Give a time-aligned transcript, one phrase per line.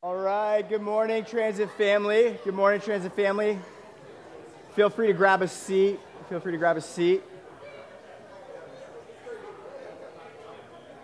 [0.00, 2.38] All right, good morning, Transit family.
[2.44, 3.58] Good morning, Transit family.
[4.76, 5.98] Feel free to grab a seat.
[6.28, 7.20] Feel free to grab a seat.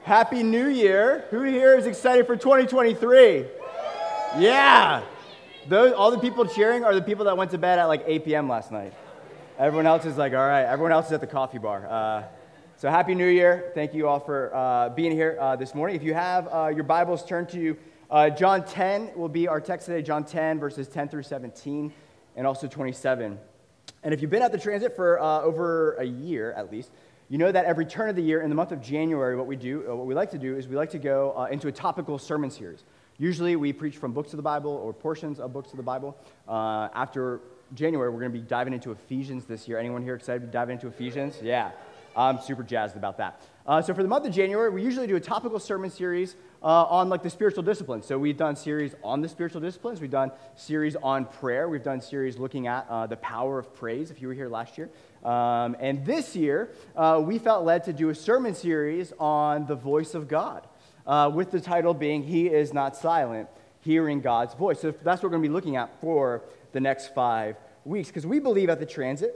[0.04, 1.24] Happy New Year.
[1.30, 3.46] Who here is excited for 2023?
[4.38, 5.02] Yeah.
[5.66, 8.24] Those, all the people cheering are the people that went to bed at like 8
[8.24, 8.48] p.m.
[8.48, 8.94] last night.
[9.58, 11.84] Everyone else is like, all right, everyone else is at the coffee bar.
[11.90, 12.22] Uh,
[12.76, 13.72] so, Happy New Year.
[13.74, 15.96] Thank you all for uh, being here uh, this morning.
[15.96, 17.76] If you have uh, your Bibles, turn to
[18.14, 21.92] uh, John 10, will be our text today, John 10, verses 10 through 17,
[22.36, 23.36] and also 27.
[24.04, 26.92] And if you've been at the transit for uh, over a year at least,
[27.28, 29.56] you know that every turn of the year, in the month of January, what we
[29.56, 32.52] do, what we like to do is we like to go into a topical sermon
[32.52, 32.84] series.
[33.18, 36.16] Usually, we preach from books of the Bible or portions of books of the Bible.
[36.48, 37.40] after
[37.74, 39.76] January, we're going to be diving into Ephesians this year.
[39.76, 41.38] Anyone here excited to dive into Ephesians?
[41.42, 41.72] Yeah.
[42.16, 43.42] I'm super jazzed about that.
[43.66, 46.84] Uh, so for the month of January, we usually do a topical sermon series uh,
[46.84, 48.06] on like the spiritual disciplines.
[48.06, 50.00] So we've done series on the spiritual disciplines.
[50.00, 51.68] We've done series on prayer.
[51.68, 54.10] We've done series looking at uh, the power of praise.
[54.10, 54.88] If you were here last year,
[55.22, 59.76] um, and this year uh, we felt led to do a sermon series on the
[59.76, 60.66] voice of God,
[61.06, 63.48] uh, with the title being "He is not silent."
[63.80, 64.80] Hearing God's voice.
[64.80, 68.26] So that's what we're going to be looking at for the next five weeks, because
[68.26, 69.34] we believe at the transit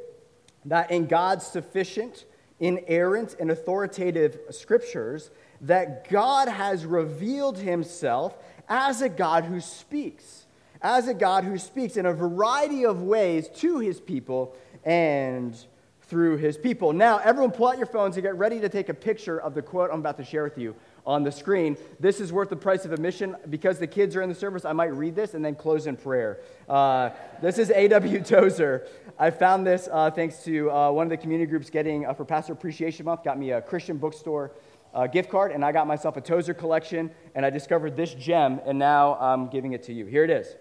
[0.65, 2.25] that in God's sufficient
[2.59, 5.31] inerrant and authoritative scriptures
[5.62, 8.37] that God has revealed himself
[8.69, 10.47] as a God who speaks,
[10.83, 15.59] as a God who speaks in a variety of ways to his people and
[16.03, 16.92] through his people.
[16.92, 19.61] Now, everyone pull out your phones and get ready to take a picture of the
[19.61, 20.75] quote I'm about to share with you
[21.06, 21.77] on the screen.
[22.01, 23.36] This is worth the price of admission.
[23.51, 25.97] Because the kids are in the service, I might read this and then close in
[25.97, 26.41] prayer.
[26.69, 27.11] Uh,
[27.42, 28.20] this is A.W.
[28.23, 28.86] Tozer.
[29.19, 32.25] I found this uh, thanks to uh, one of the community groups getting, uh, for
[32.25, 34.53] Pastor Appreciation Month, got me a Christian bookstore
[34.94, 38.61] uh, gift card, and I got myself a Tozer collection, and I discovered this gem,
[38.67, 40.06] and now I'm giving it to you.
[40.06, 40.56] Here it is.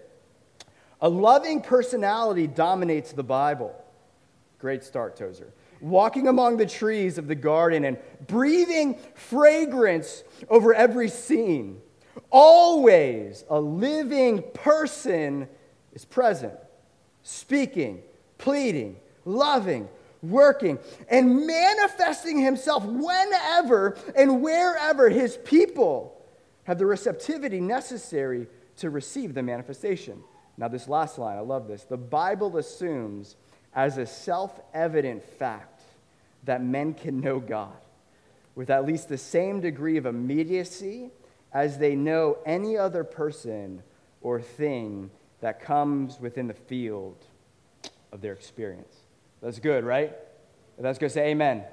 [1.00, 3.74] A loving personality dominates the Bible.
[4.58, 11.08] Great start, Tozer walking among the trees of the garden and breathing fragrance over every
[11.08, 11.80] scene.
[12.30, 15.48] Always a living person
[15.92, 16.54] is present,
[17.22, 18.02] speaking,
[18.38, 19.88] pleading, loving,
[20.22, 26.20] working, and manifesting himself whenever and wherever his people
[26.64, 28.46] have the receptivity necessary
[28.76, 30.22] to receive the manifestation.
[30.56, 31.84] Now, this last line, I love this.
[31.84, 33.36] The Bible assumes
[33.74, 35.82] as a self evident fact
[36.44, 37.76] that men can know God
[38.54, 41.10] with at least the same degree of immediacy
[41.52, 43.82] as they know any other person
[44.20, 47.16] or thing that comes within the field
[48.10, 48.96] of their experience.
[49.42, 50.14] That's good, right?
[50.78, 51.12] That's good.
[51.12, 51.64] Say amen.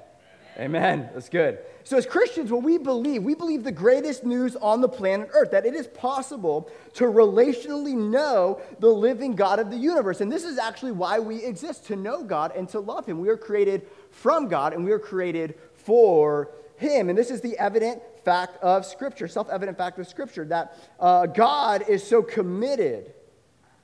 [0.58, 1.10] Amen.
[1.12, 1.58] That's good.
[1.84, 5.50] So, as Christians, what we believe, we believe the greatest news on the planet Earth
[5.50, 10.20] that it is possible to relationally know the living God of the universe.
[10.20, 13.20] And this is actually why we exist to know God and to love Him.
[13.20, 17.10] We are created from God and we are created for Him.
[17.10, 21.26] And this is the evident fact of Scripture, self evident fact of Scripture, that uh,
[21.26, 23.12] God is so committed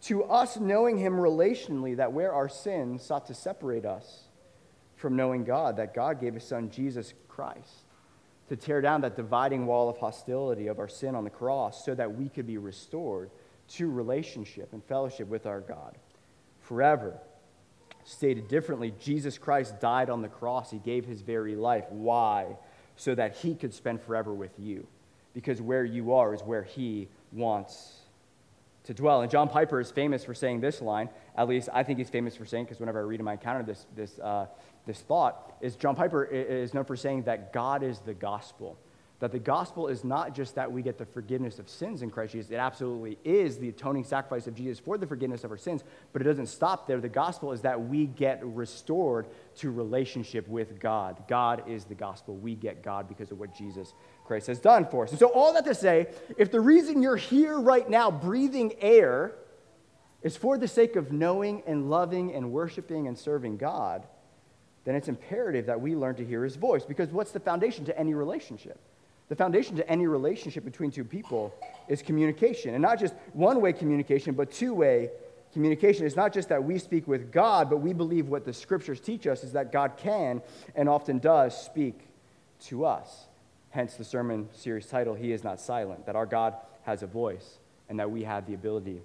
[0.02, 4.24] to us knowing Him relationally that where our sin sought to separate us,
[5.02, 7.86] from knowing God, that God gave his son Jesus Christ
[8.48, 11.92] to tear down that dividing wall of hostility of our sin on the cross so
[11.92, 13.28] that we could be restored
[13.70, 15.98] to relationship and fellowship with our God
[16.60, 17.18] forever.
[18.04, 20.70] Stated differently, Jesus Christ died on the cross.
[20.70, 21.84] He gave his very life.
[21.90, 22.56] Why?
[22.96, 24.86] So that he could spend forever with you.
[25.34, 28.01] Because where you are is where he wants
[28.84, 29.22] to dwell.
[29.22, 32.36] And John Piper is famous for saying this line, at least I think he's famous
[32.36, 34.46] for saying, because whenever I read him, I encounter this, this, uh,
[34.86, 38.78] this thought, is John Piper is known for saying that God is the gospel.
[39.20, 42.32] That the gospel is not just that we get the forgiveness of sins in Christ
[42.32, 42.50] Jesus.
[42.50, 46.20] It absolutely is the atoning sacrifice of Jesus for the forgiveness of our sins, but
[46.20, 47.00] it doesn't stop there.
[47.00, 49.28] The gospel is that we get restored
[49.58, 51.22] to relationship with God.
[51.28, 52.34] God is the gospel.
[52.34, 53.94] We get God because of what Jesus
[54.32, 55.10] Christ has done for us.
[55.10, 56.06] And so, all that to say,
[56.38, 59.32] if the reason you're here right now breathing air
[60.22, 64.06] is for the sake of knowing and loving and worshiping and serving God,
[64.84, 66.82] then it's imperative that we learn to hear his voice.
[66.82, 68.80] Because what's the foundation to any relationship?
[69.28, 71.54] The foundation to any relationship between two people
[71.86, 72.72] is communication.
[72.72, 75.10] And not just one way communication, but two way
[75.52, 76.06] communication.
[76.06, 79.26] It's not just that we speak with God, but we believe what the scriptures teach
[79.26, 80.40] us is that God can
[80.74, 82.08] and often does speak
[82.60, 83.26] to us.
[83.72, 87.58] Hence the sermon series title, He is Not Silent, that our God has a voice
[87.88, 89.02] and that we have the ability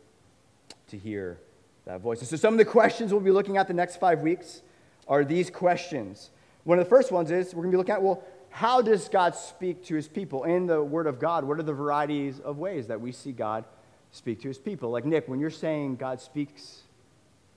[0.88, 1.40] to hear
[1.86, 2.19] that voice.
[2.19, 4.62] And so, some of the questions we'll be looking at the next five weeks
[5.08, 6.31] are these questions.
[6.64, 9.10] One of the first ones is we're going to be looking at, well, how does
[9.10, 10.44] God speak to his people?
[10.44, 13.66] In the Word of God, what are the varieties of ways that we see God
[14.12, 14.90] speak to his people.
[14.90, 16.81] Like, Nick, when you're saying God speaks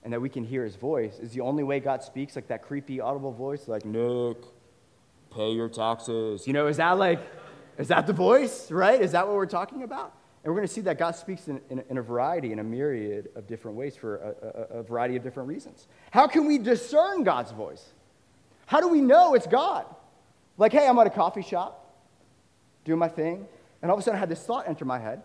[0.03, 2.63] and that we can hear his voice, is the only way God speaks like that
[2.63, 3.67] creepy audible voice?
[3.67, 4.37] Like, Nick,
[5.31, 6.45] pay your taxes.
[6.45, 7.19] You know, is that like,
[7.77, 9.01] is that the voice, right?
[9.01, 10.13] Is that what we're talking about?
[10.43, 12.63] And we're going to see that God speaks in, in, in, a variety, in a
[12.63, 15.87] myriad of different ways for a, a, a variety of different reasons.
[16.09, 17.93] How can we discern God's voice?
[18.65, 19.85] How do we know it's God?
[20.57, 21.93] Like, hey, I'm at a coffee shop
[22.85, 23.45] doing my thing,
[23.81, 25.21] and all of a sudden I had this thought enter my head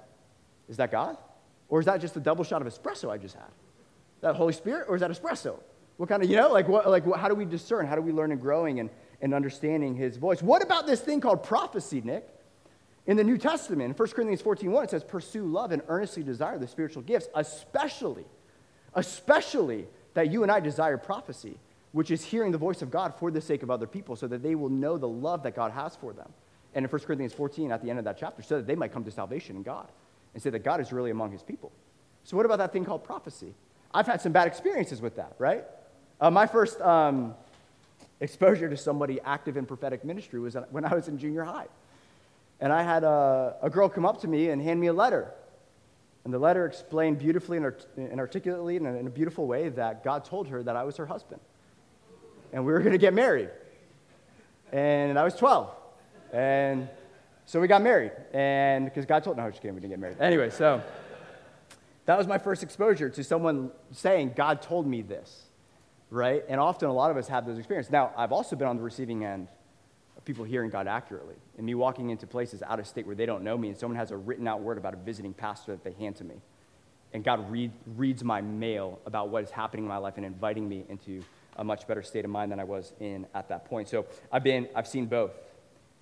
[0.68, 1.16] Is that God?
[1.68, 3.50] Or is that just a double shot of espresso I just had?
[4.20, 5.58] That Holy Spirit, or is that espresso?
[5.96, 7.86] What kind of, you know, like, what, like what, how do we discern?
[7.86, 8.90] How do we learn and growing and,
[9.20, 10.42] and understanding his voice?
[10.42, 12.28] What about this thing called prophecy, Nick?
[13.06, 16.22] In the New Testament, in 1 Corinthians 14 1, it says, Pursue love and earnestly
[16.22, 18.24] desire the spiritual gifts, especially,
[18.94, 21.58] especially that you and I desire prophecy,
[21.92, 24.42] which is hearing the voice of God for the sake of other people, so that
[24.42, 26.32] they will know the love that God has for them.
[26.74, 28.92] And in 1 Corinthians 14, at the end of that chapter, so that they might
[28.92, 29.88] come to salvation in God
[30.34, 31.70] and say that God is really among his people.
[32.24, 33.54] So, what about that thing called prophecy?
[33.94, 35.64] I've had some bad experiences with that, right?
[36.20, 37.34] Uh, my first um,
[38.20, 41.66] exposure to somebody active in prophetic ministry was when I was in junior high.
[42.60, 45.32] And I had a, a girl come up to me and hand me a letter.
[46.24, 49.68] And the letter explained beautifully and, art- and articulately in a, in a beautiful way
[49.68, 51.40] that God told her that I was her husband.
[52.52, 53.50] And we were going to get married.
[54.72, 55.70] And I was 12.
[56.32, 56.88] And
[57.44, 58.12] so we got married.
[58.32, 60.16] And because God told, no, she came, we didn't get married.
[60.18, 60.82] Anyway, so
[62.06, 65.44] that was my first exposure to someone saying, God told me this,
[66.10, 66.44] right?
[66.48, 67.90] And often a lot of us have those experiences.
[67.90, 69.48] Now, I've also been on the receiving end
[70.16, 71.34] of people hearing God accurately.
[71.56, 73.98] And me walking into places out of state where they don't know me, and someone
[73.98, 76.36] has a written out word about a visiting pastor that they hand to me.
[77.12, 80.68] And God read, reads my mail about what is happening in my life and inviting
[80.68, 81.22] me into
[81.56, 83.88] a much better state of mind than I was in at that point.
[83.88, 85.32] So I've been, I've seen both.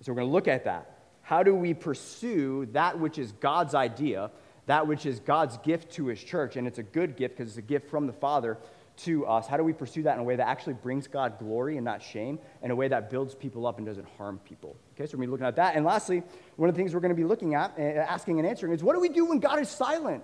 [0.01, 0.91] So we're going to look at that.
[1.21, 4.29] How do we pursue that which is God's idea,
[4.65, 6.55] that which is God's gift to his church?
[6.55, 8.57] And it's a good gift because it's a gift from the Father
[8.97, 9.47] to us?
[9.47, 12.01] How do we pursue that in a way that actually brings God glory and not
[12.01, 14.75] shame, in a way that builds people up and doesn't harm people?
[14.95, 15.75] Okay, so we're going to be looking at that.
[15.75, 16.23] And lastly,
[16.55, 18.83] one of the things we're going to be looking at, uh, asking and answering is
[18.83, 20.23] what do we do when God is silent?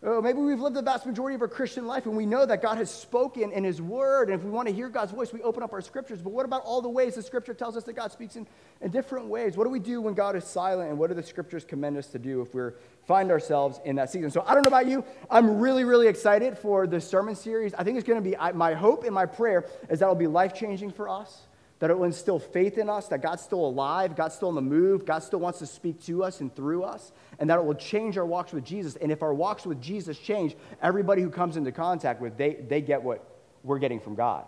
[0.00, 2.62] Oh, maybe we've lived the vast majority of our Christian life and we know that
[2.62, 4.30] God has spoken in His Word.
[4.30, 6.22] And if we want to hear God's voice, we open up our scriptures.
[6.22, 8.46] But what about all the ways the Scripture tells us that God speaks in,
[8.80, 9.56] in different ways?
[9.56, 10.90] What do we do when God is silent?
[10.90, 12.62] And what do the Scriptures commend us to do if we
[13.08, 14.30] find ourselves in that season?
[14.30, 15.04] So I don't know about you.
[15.32, 17.74] I'm really, really excited for this sermon series.
[17.74, 20.28] I think it's going to be my hope and my prayer is that it'll be
[20.28, 21.47] life changing for us
[21.78, 24.62] that it will instill faith in us, that God's still alive, God's still on the
[24.62, 27.74] move, God still wants to speak to us and through us, and that it will
[27.74, 28.96] change our walks with Jesus.
[28.96, 32.80] And if our walks with Jesus change, everybody who comes into contact with, they, they
[32.80, 33.24] get what
[33.62, 34.46] we're getting from God,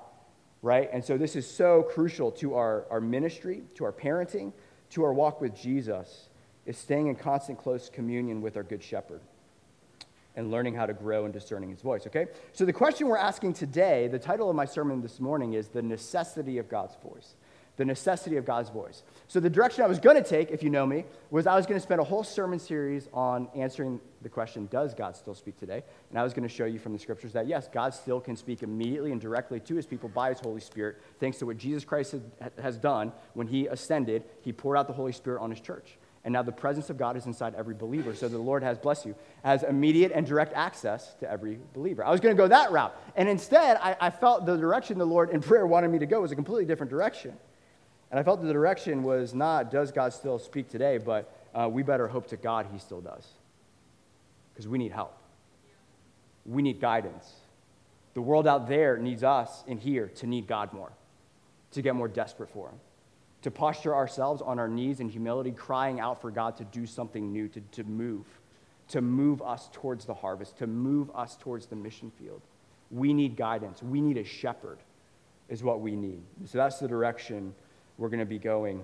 [0.62, 0.88] right?
[0.92, 4.52] And so this is so crucial to our, our ministry, to our parenting,
[4.90, 6.28] to our walk with Jesus,
[6.66, 9.20] is staying in constant close communion with our good shepherd
[10.40, 12.26] and learning how to grow in discerning his voice, okay?
[12.52, 15.82] So the question we're asking today, the title of my sermon this morning is The
[15.82, 17.34] Necessity of God's Voice.
[17.76, 19.04] The necessity of God's voice.
[19.26, 21.64] So, the direction I was going to take, if you know me, was I was
[21.64, 25.56] going to spend a whole sermon series on answering the question, Does God still speak
[25.56, 25.82] today?
[26.10, 28.36] And I was going to show you from the scriptures that yes, God still can
[28.36, 31.82] speak immediately and directly to his people by his Holy Spirit, thanks to what Jesus
[31.82, 32.16] Christ
[32.60, 34.24] has done when he ascended.
[34.42, 35.96] He poured out the Holy Spirit on his church.
[36.24, 38.14] And now the presence of God is inside every believer.
[38.14, 42.04] So the Lord has, bless you, has immediate and direct access to every believer.
[42.04, 42.94] I was going to go that route.
[43.16, 46.20] And instead, I, I, felt the direction the Lord in prayer wanted me to go
[46.20, 47.34] was a completely different direction.
[48.10, 51.82] And I felt the direction was not, does God still speak today, but uh, we
[51.82, 53.26] better hope to God he still does.
[54.52, 55.16] Because we need help.
[56.44, 57.32] We need guidance.
[58.12, 60.92] The world out there needs us in here to need God more,
[61.70, 62.78] to get more desperate for him
[63.42, 67.32] to posture ourselves on our knees in humility, crying out for God to do something
[67.32, 68.26] new, to, to move,
[68.88, 72.42] to move us towards the harvest, to move us towards the mission field.
[72.90, 73.82] We need guidance.
[73.82, 74.78] We need a shepherd,
[75.48, 76.22] is what we need.
[76.46, 77.54] So that's the direction
[77.96, 78.82] we're going to be going.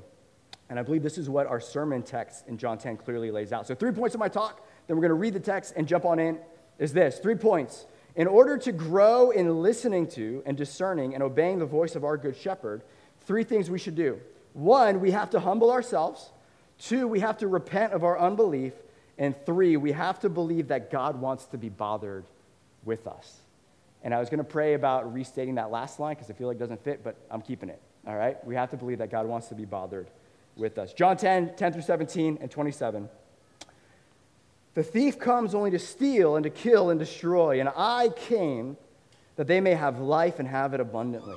[0.69, 3.67] And I believe this is what our sermon text in John 10 clearly lays out.
[3.67, 6.05] So, three points of my talk, then we're going to read the text and jump
[6.05, 6.39] on in,
[6.79, 7.87] is this three points.
[8.17, 12.17] In order to grow in listening to and discerning and obeying the voice of our
[12.17, 12.83] good shepherd,
[13.21, 14.19] three things we should do.
[14.57, 16.31] One, we have to humble ourselves.
[16.79, 18.73] Two, we have to repent of our unbelief.
[19.19, 22.25] And three, we have to believe that God wants to be bothered
[22.83, 23.41] with us.
[24.03, 26.57] And I was going to pray about restating that last line because I feel like
[26.57, 27.81] it doesn't fit, but I'm keeping it.
[28.07, 28.43] All right?
[28.47, 30.07] We have to believe that God wants to be bothered
[30.57, 30.95] with us.
[30.95, 33.11] John 10, 10 through 17 and 27.
[34.73, 38.79] The thief comes only to steal and to kill and destroy, and I came
[39.37, 41.37] that they may have life and have it abundantly.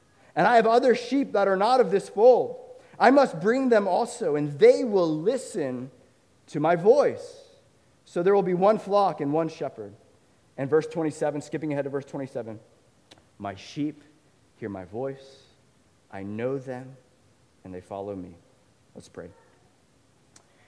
[0.35, 2.57] And I have other sheep that are not of this fold.
[2.99, 5.91] I must bring them also, and they will listen
[6.47, 7.41] to my voice.
[8.05, 9.93] So there will be one flock and one shepherd.
[10.57, 12.59] And verse 27, skipping ahead to verse 27
[13.39, 14.03] My sheep
[14.57, 15.39] hear my voice,
[16.11, 16.95] I know them,
[17.63, 18.35] and they follow me.
[18.93, 19.29] Let's pray.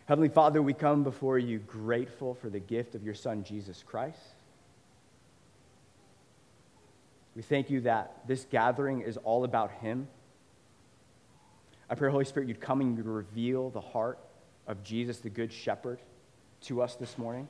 [0.05, 4.32] Heavenly Father, we come before you grateful for the gift of your Son, Jesus Christ.
[7.35, 10.07] We thank you that this gathering is all about Him.
[11.89, 14.19] I pray, Holy Spirit, you'd come and you'd reveal the heart
[14.67, 15.99] of Jesus, the Good Shepherd,
[16.61, 17.47] to us this morning.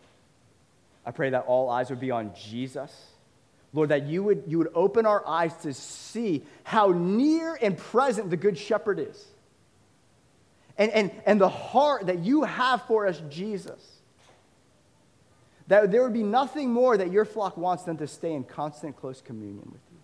[1.05, 2.91] I pray that all eyes would be on Jesus.
[3.73, 8.29] Lord, that you would, you would open our eyes to see how near and present
[8.29, 9.23] the Good Shepherd is.
[10.77, 13.92] And, and, and the heart that you have for us, Jesus.
[15.67, 18.95] That there would be nothing more that your flock wants than to stay in constant,
[18.97, 19.97] close communion with you.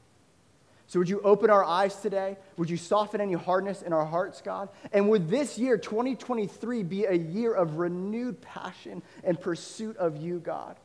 [0.87, 2.35] So, would you open our eyes today?
[2.57, 4.69] Would you soften any hardness in our hearts, God?
[4.91, 10.39] And would this year, 2023, be a year of renewed passion and pursuit of you,
[10.39, 10.77] God?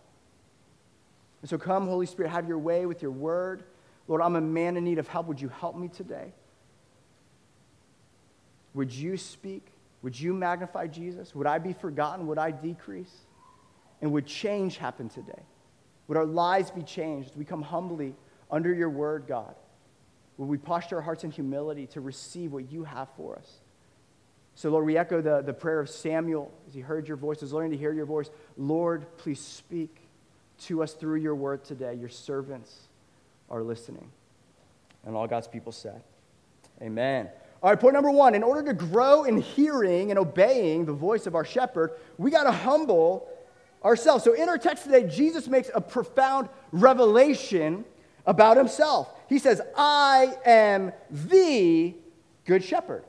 [1.41, 3.65] And so, come, Holy Spirit, have your way with your word.
[4.07, 5.27] Lord, I'm a man in need of help.
[5.29, 6.33] Would you help me today?
[8.75, 9.67] Would you speak?
[10.03, 11.35] Would you magnify Jesus?
[11.35, 12.27] Would I be forgotten?
[12.27, 13.24] Would I decrease?
[14.05, 15.41] And would change happen today?
[16.09, 17.35] Would our lives be changed?
[17.37, 18.15] We come humbly
[18.51, 19.55] under your word, God.
[20.37, 23.61] Would we posture our hearts in humility to receive what you have for us?
[24.57, 27.55] So, Lord, we echo the, the prayer of Samuel as he heard your voice, as
[27.55, 28.29] learning to hear your voice.
[28.59, 29.97] Lord, please speak
[30.65, 31.95] to us through your word today.
[31.95, 32.89] Your servants
[33.49, 34.11] are listening.
[35.07, 36.03] And all God's people said,
[36.83, 37.31] Amen.
[37.63, 41.27] All right, point number one in order to grow in hearing and obeying the voice
[41.27, 43.31] of our shepherd, we got to humble
[43.85, 44.25] ourselves.
[44.25, 47.85] So, in our text today, Jesus makes a profound revelation
[48.27, 49.13] about himself.
[49.29, 51.95] He says, I am the
[52.45, 53.05] good shepherd.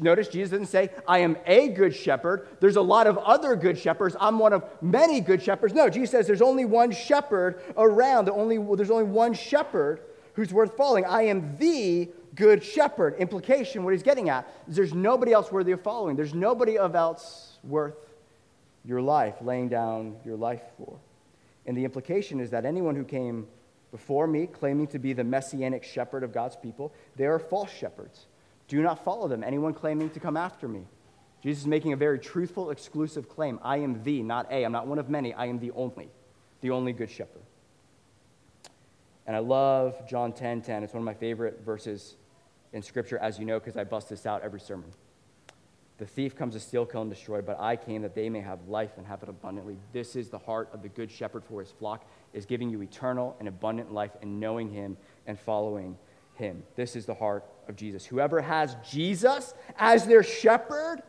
[0.00, 2.48] Notice Jesus didn't say, I am a good shepherd.
[2.60, 4.14] There's a lot of other good shepherds.
[4.20, 5.72] I'm one of many good shepherds.
[5.72, 8.28] No, Jesus says there's only one shepherd around.
[8.28, 10.00] Only, there's only one shepherd
[10.34, 11.06] who's worth following.
[11.06, 13.14] I am the good shepherd.
[13.18, 16.14] Implication, what he's getting at, is there's nobody else worthy of following.
[16.14, 17.94] There's nobody else worth
[18.90, 20.98] your life, laying down your life for.
[21.64, 23.46] And the implication is that anyone who came
[23.92, 28.26] before me, claiming to be the messianic shepherd of God's people, they are false shepherds.
[28.66, 30.82] Do not follow them, anyone claiming to come after me.
[31.40, 33.60] Jesus is making a very truthful, exclusive claim.
[33.62, 34.64] I am the, not a.
[34.64, 35.32] I'm not one of many.
[35.34, 36.08] I am the only,
[36.60, 37.42] the only good shepherd.
[39.24, 40.82] And I love John 10 10.
[40.82, 42.16] It's one of my favorite verses
[42.72, 44.90] in Scripture, as you know, because I bust this out every sermon.
[46.00, 48.66] The thief comes to steal, kill, and destroy, but I came that they may have
[48.66, 49.76] life and have it abundantly.
[49.92, 53.36] This is the heart of the good shepherd for his flock, is giving you eternal
[53.38, 55.98] and abundant life and knowing him and following
[56.36, 56.62] him.
[56.74, 58.06] This is the heart of Jesus.
[58.06, 61.02] Whoever has Jesus as their shepherd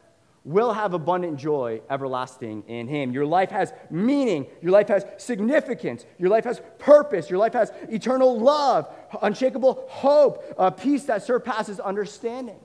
[0.44, 3.14] will have abundant joy everlasting in him.
[3.14, 7.72] Your life has meaning, your life has significance, your life has purpose, your life has
[7.88, 12.60] eternal love, unshakable hope, a peace that surpasses understanding.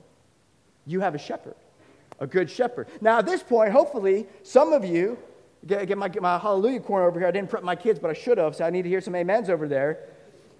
[0.85, 1.55] You have a shepherd,
[2.19, 2.87] a good shepherd.
[3.01, 5.17] Now, at this point, hopefully, some of you
[5.65, 7.27] get, get, my, get my hallelujah corner over here.
[7.27, 9.15] I didn't prep my kids, but I should have, so I need to hear some
[9.15, 10.09] amens over there.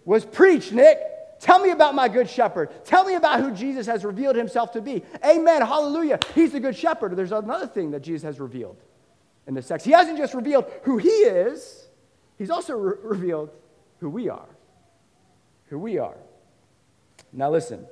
[0.06, 1.00] Was preached, Nick.
[1.40, 2.70] Tell me about my good shepherd.
[2.84, 5.04] Tell me about who Jesus has revealed himself to be.
[5.24, 5.62] Amen.
[5.62, 6.20] Hallelujah.
[6.34, 7.16] He's the good shepherd.
[7.16, 8.78] There's another thing that Jesus has revealed
[9.46, 9.86] in this text.
[9.86, 11.88] He hasn't just revealed who he is,
[12.38, 13.52] he's also re- revealed
[14.00, 14.48] who we are.
[15.70, 16.18] Who we are.
[17.34, 17.86] Now, listen,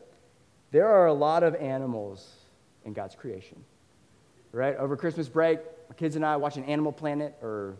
[0.71, 2.44] there are a lot of animals
[2.85, 3.63] in God's creation.
[4.51, 4.77] Right?
[4.77, 7.77] Over Christmas break, my kids and I watching Animal Planet or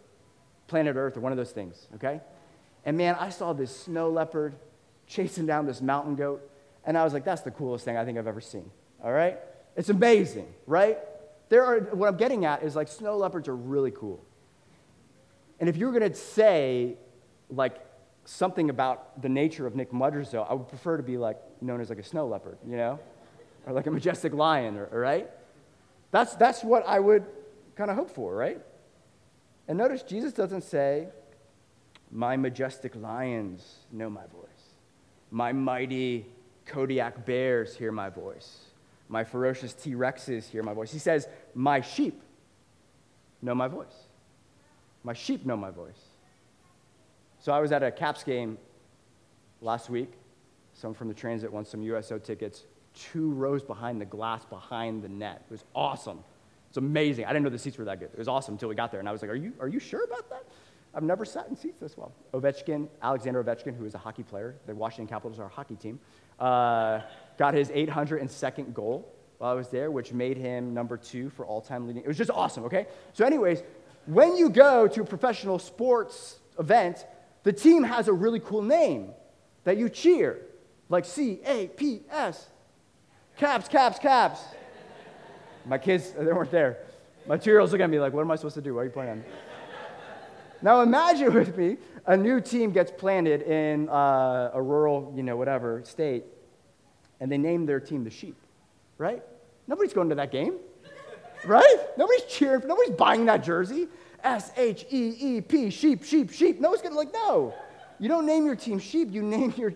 [0.68, 2.20] Planet Earth or one of those things, okay?
[2.84, 4.56] And man, I saw this snow leopard
[5.08, 6.50] chasing down this mountain goat.
[6.86, 8.70] And I was like, that's the coolest thing I think I've ever seen.
[9.04, 9.40] All right?
[9.76, 11.00] It's amazing, right?
[11.50, 14.24] There are, what I'm getting at is like snow leopards are really cool.
[15.60, 16.98] And if you were to say
[17.50, 17.78] like
[18.26, 21.90] something about the nature of Nick Mudrizo, I would prefer to be like known as
[21.90, 23.00] like a snow leopard, you know?
[23.66, 25.30] Or like a majestic lion, or, right?
[26.12, 27.26] That's, that's what I would
[27.76, 28.62] kind of hope for, right?
[29.68, 31.08] And notice Jesus doesn't say,
[32.12, 34.46] My majestic lions know my voice.
[35.32, 36.26] My mighty
[36.66, 38.60] Kodiak bears hear my voice.
[39.08, 40.92] my ferocious T Rexes hear my voice.
[40.92, 42.22] He says, My sheep
[43.42, 44.08] know my voice.
[45.04, 46.02] My sheep know my voice.
[47.40, 48.58] So I was at a Caps game
[49.62, 50.12] last week.
[50.74, 52.64] Someone from the transit won some USO tickets,
[52.96, 55.44] two rows behind the glass behind the net.
[55.50, 56.24] It was awesome.
[56.70, 57.26] It's amazing.
[57.26, 58.10] I didn't know the seats were that good.
[58.12, 59.00] It was awesome until we got there.
[59.00, 60.44] And I was like, Are you, are you sure about that?
[60.94, 62.14] I've never sat in seats this well.
[62.34, 66.00] Ovechkin, Alexander Ovechkin, who is a hockey player, the Washington Capitals are our hockey team,
[66.40, 67.02] uh,
[67.38, 71.60] got his 802nd goal while I was there, which made him number two for all
[71.60, 72.04] time leading.
[72.04, 72.88] It was just awesome, okay?
[73.12, 73.62] So, anyways,
[74.06, 77.06] when you go to a professional sports event,
[77.44, 79.12] the team has a really cool name
[79.66, 80.40] that you cheer,
[80.88, 82.48] like C A P S.
[83.38, 84.42] Caps, caps, caps.
[85.66, 86.78] My kids, they weren't there.
[87.28, 88.76] My two year olds look at me like, what am I supposed to do?
[88.76, 89.24] What are you playing?
[90.62, 95.36] Now imagine with me, a new team gets planted in uh, a rural, you know,
[95.36, 96.24] whatever state,
[97.20, 98.36] and they name their team the Sheep,
[98.98, 99.22] right?
[99.68, 100.56] Nobody's going to that game,
[101.46, 101.78] right?
[101.98, 103.88] Nobody's cheering, nobody's buying that jersey.
[104.24, 106.60] S H E E P, sheep, sheep, sheep.
[106.60, 107.54] Nobody's gonna like, no.
[108.00, 109.74] You don't name your team sheep, you name your,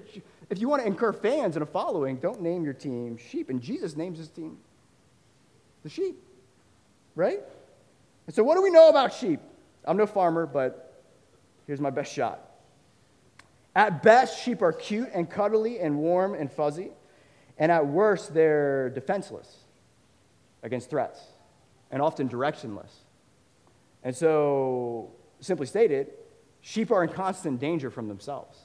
[0.49, 3.49] if you want to incur fans and a following, don't name your team sheep.
[3.49, 4.57] And Jesus names his team
[5.83, 6.21] the sheep,
[7.15, 7.39] right?
[8.25, 9.39] And so, what do we know about sheep?
[9.85, 11.03] I'm no farmer, but
[11.67, 12.41] here's my best shot.
[13.75, 16.91] At best, sheep are cute and cuddly and warm and fuzzy.
[17.57, 19.57] And at worst, they're defenseless
[20.63, 21.19] against threats
[21.91, 22.91] and often directionless.
[24.03, 26.07] And so, simply stated,
[26.61, 28.57] sheep are in constant danger from themselves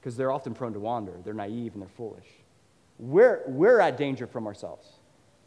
[0.00, 1.12] because they're often prone to wander.
[1.24, 2.26] They're naive and they're foolish.
[2.98, 4.86] We're, we're at danger from ourselves.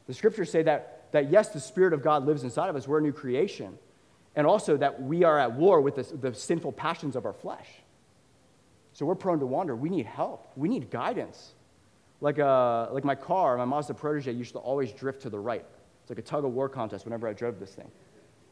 [0.07, 2.99] The scriptures say that, that, yes, the Spirit of God lives inside of us, we're
[2.99, 3.77] a new creation
[4.35, 7.67] and also that we are at war with the, the sinful passions of our flesh.
[8.93, 9.75] So we're prone to wander.
[9.75, 10.51] We need help.
[10.55, 11.53] We need guidance.
[12.21, 15.39] Like, a, uh, like my car, my Mazda Protege used to always drift to the
[15.39, 15.65] right.
[16.01, 17.89] It's like a tug of war contest whenever I drove this thing.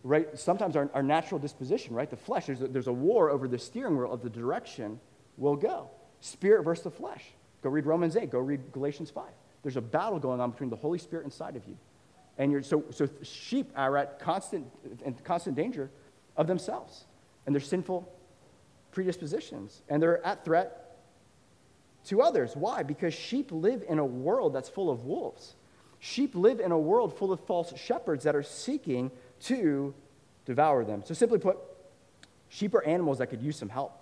[0.03, 0.38] Right?
[0.38, 2.10] Sometimes our, our natural disposition, right?
[2.10, 5.00] The flesh, there's a, there's a war over the steering wheel of the direction
[5.41, 5.89] we'll go.
[6.21, 7.23] Spirit versus the flesh.
[7.62, 8.30] Go read Romans 8.
[8.30, 9.25] Go read Galatians 5.
[9.63, 11.77] There's a battle going on between the Holy Spirit inside of you
[12.38, 14.65] and you're, so, so sheep are at constant,
[15.06, 15.91] in constant danger
[16.36, 17.06] of themselves
[17.45, 18.12] and their sinful
[18.91, 19.84] predispositions.
[19.89, 20.97] And they're at threat
[22.06, 22.56] to others.
[22.56, 22.84] Why?
[22.84, 25.56] Because sheep live in a world that's full of wolves.
[25.99, 29.93] Sheep live in a world full of false shepherds that are seeking to
[30.45, 31.04] devour them.
[31.06, 31.60] So, simply put,
[32.49, 34.01] sheep are animals that could use some help.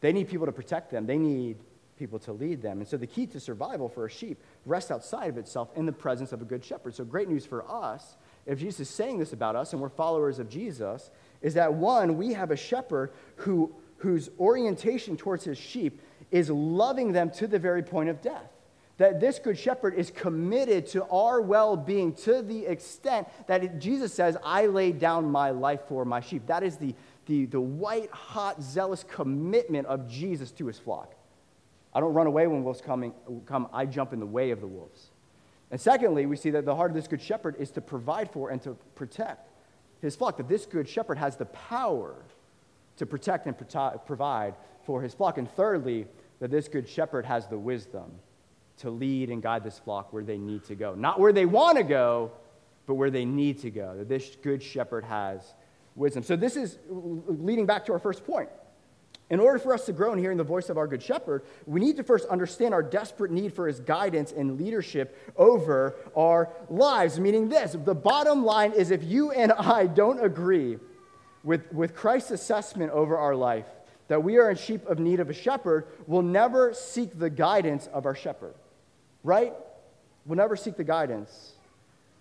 [0.00, 1.56] They need people to protect them, they need
[2.00, 2.78] people to lead them.
[2.78, 5.92] And so the key to survival for a sheep rests outside of itself in the
[5.92, 6.94] presence of a good shepherd.
[6.94, 10.38] So great news for us, if Jesus is saying this about us and we're followers
[10.38, 11.10] of Jesus,
[11.42, 17.12] is that one, we have a shepherd who, whose orientation towards his sheep is loving
[17.12, 18.50] them to the very point of death.
[18.96, 24.12] That this good shepherd is committed to our well being to the extent that Jesus
[24.12, 26.46] says, I laid down my life for my sheep.
[26.46, 26.94] That is the,
[27.30, 31.14] the, the white, hot, zealous commitment of Jesus to his flock.
[31.94, 33.14] I don't run away when wolves coming,
[33.46, 35.10] come, I jump in the way of the wolves.
[35.70, 38.50] And secondly, we see that the heart of this good shepherd is to provide for
[38.50, 39.48] and to protect
[40.02, 42.16] his flock, that this good shepherd has the power
[42.96, 43.56] to protect and
[44.06, 45.38] provide for his flock.
[45.38, 46.08] And thirdly,
[46.40, 48.10] that this good shepherd has the wisdom
[48.78, 50.96] to lead and guide this flock where they need to go.
[50.96, 52.32] Not where they want to go,
[52.86, 53.94] but where they need to go.
[53.98, 55.54] That this good shepherd has
[56.00, 56.24] wisdom.
[56.24, 58.48] So, this is leading back to our first point
[59.30, 61.80] in order for us to grow in hearing the voice of our Good Shepherd, we
[61.80, 67.20] need to first understand our desperate need for his guidance and leadership over our lives.
[67.20, 70.78] Meaning, this the bottom line is if you and I don't agree
[71.44, 73.66] with, with Christ's assessment over our life,
[74.08, 77.88] that we are in sheep of need of a shepherd, we'll never seek the guidance
[77.92, 78.54] of our shepherd.
[79.22, 79.52] Right?
[80.26, 81.52] We'll never seek the guidance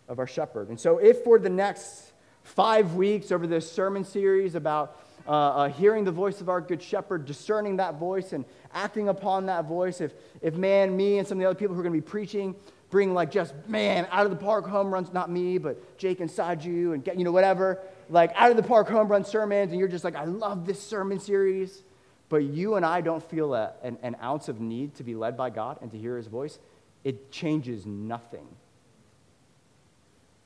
[0.07, 0.69] of our shepherd.
[0.69, 2.08] And so, if for the next
[2.49, 6.81] five weeks over this sermon series about uh, uh, hearing the voice of our good
[6.81, 10.01] shepherd, discerning that voice and acting upon that voice.
[10.01, 12.09] If, if man, me, and some of the other people who are going to be
[12.09, 12.55] preaching
[12.89, 16.65] bring like just, man, out of the park home runs, not me, but Jake and
[16.65, 19.79] you and get, you know, whatever, like out of the park home run sermons, and
[19.79, 21.83] you're just like, I love this sermon series,
[22.29, 25.37] but you and I don't feel a, an, an ounce of need to be led
[25.37, 26.57] by God and to hear his voice,
[27.03, 28.47] it changes nothing.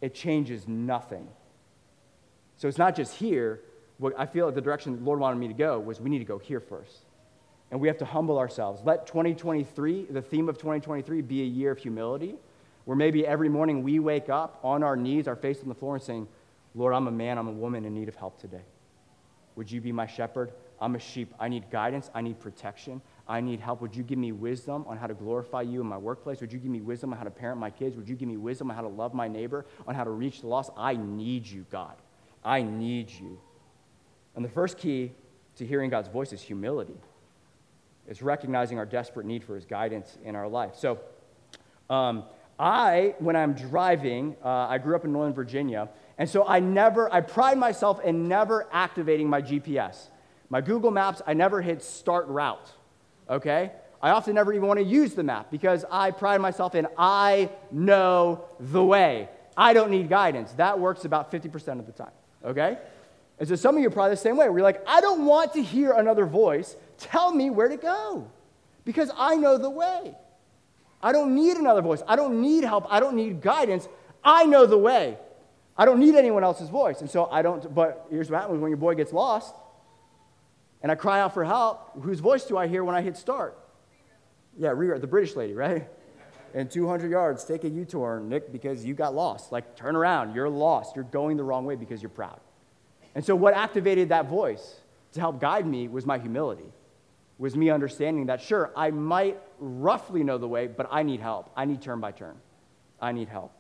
[0.02, 1.30] It changes nothing.
[2.63, 3.60] So it's not just here,
[3.97, 6.19] what I feel like the direction the Lord wanted me to go was we need
[6.19, 6.99] to go here first.
[7.69, 8.82] And we have to humble ourselves.
[8.86, 12.36] Let 2023, the theme of 2023, be a year of humility,
[12.86, 15.95] where maybe every morning we wake up on our knees, our face on the floor,
[15.95, 16.26] and saying,
[16.73, 18.63] Lord, I'm a man, I'm a woman in need of help today.
[19.58, 20.54] Would you be my shepherd?
[20.80, 21.34] I'm a sheep.
[21.41, 22.10] I need guidance.
[22.15, 23.02] I need protection.
[23.28, 23.82] I need help.
[23.82, 26.39] Would you give me wisdom on how to glorify you in my workplace?
[26.39, 27.97] Would you give me wisdom on how to parent my kids?
[27.97, 30.39] Would you give me wisdom on how to love my neighbor, on how to reach
[30.39, 30.71] the lost?
[30.78, 31.97] I need you, God.
[32.44, 33.40] I need you.
[34.36, 35.12] And the first key
[35.58, 36.96] to hearing God's voice is humility.
[38.08, 40.76] It's recognizing our desperate need for his guidance in our life.
[40.76, 41.00] So,
[41.90, 42.26] um,
[42.60, 47.12] I, when I'm driving, uh, I grew up in Northern Virginia, and so I never,
[47.12, 50.10] I pride myself in never activating my GPS.
[50.50, 52.72] My Google Maps, I never hit start route,
[53.30, 53.72] okay?
[54.02, 57.50] I often never even want to use the map because I pride myself in I
[57.72, 59.30] know the way.
[59.58, 60.52] I don't need guidance.
[60.54, 62.12] That works about 50% of the time,
[62.44, 62.78] okay?
[63.40, 64.50] And so some of you are probably the same way.
[64.50, 68.30] We're like, I don't want to hear another voice tell me where to go
[68.86, 70.16] because I know the way.
[71.02, 72.02] I don't need another voice.
[72.08, 72.86] I don't need help.
[72.90, 73.88] I don't need guidance.
[74.24, 75.18] I know the way.
[75.78, 77.02] I don't need anyone else's voice.
[77.02, 79.56] And so I don't, but here's what happens when your boy gets lost
[80.82, 82.02] and I cry out for help.
[82.04, 83.58] Whose voice do I hear when I hit start?
[84.58, 85.88] Yeah, Rira, the British lady, right?
[86.54, 89.52] In 200 yards, take a U turn, Nick, because you got lost.
[89.52, 90.36] Like, turn around.
[90.36, 90.96] You're lost.
[90.96, 92.39] You're going the wrong way because you're proud.
[93.16, 94.82] And so, what activated that voice
[95.13, 96.72] to help guide me was my humility
[97.38, 101.52] was me understanding that, sure, I might roughly know the way, but I need help.
[101.56, 102.36] I need turn by turn.
[103.02, 103.52] I need help.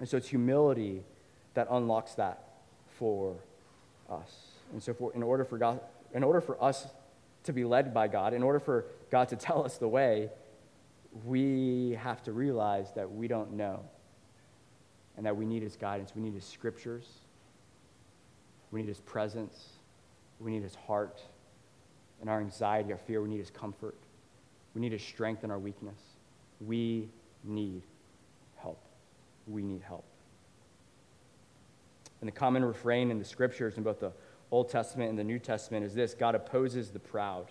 [0.00, 1.04] And so it's humility
[1.54, 2.44] that unlocks that
[2.98, 3.36] for
[4.10, 4.48] us.
[4.72, 5.80] And so, for, in, order for God,
[6.14, 6.86] in order for us
[7.44, 10.30] to be led by God, in order for God to tell us the way,
[11.24, 13.84] we have to realize that we don't know
[15.16, 16.12] and that we need His guidance.
[16.14, 17.06] We need His scriptures,
[18.70, 19.78] we need His presence,
[20.40, 21.20] we need His heart
[22.20, 23.96] in our anxiety, our fear, we need his comfort.
[24.74, 25.98] We need his strength in our weakness.
[26.60, 27.08] We
[27.44, 27.82] need
[28.56, 28.82] help.
[29.46, 30.04] We need help.
[32.20, 34.12] And the common refrain in the scriptures in both the
[34.50, 37.46] Old Testament and the New Testament is this God opposes the proud,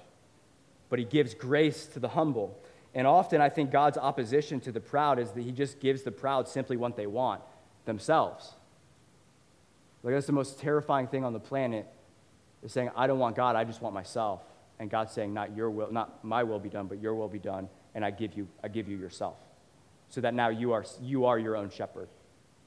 [0.90, 2.60] but he gives grace to the humble.
[2.98, 6.12] And often I think God's opposition to the proud is that he just gives the
[6.12, 7.42] proud simply what they want
[7.86, 8.56] themselves.
[10.02, 11.86] Like that's the most terrifying thing on the planet
[12.64, 14.42] is saying, I don't want God, I just want myself
[14.80, 17.40] and God's saying, not your will, not my will be done, but your will be
[17.40, 19.38] done, and I give you, I give you yourself.
[20.10, 22.08] So that now you are, you are your own shepherd.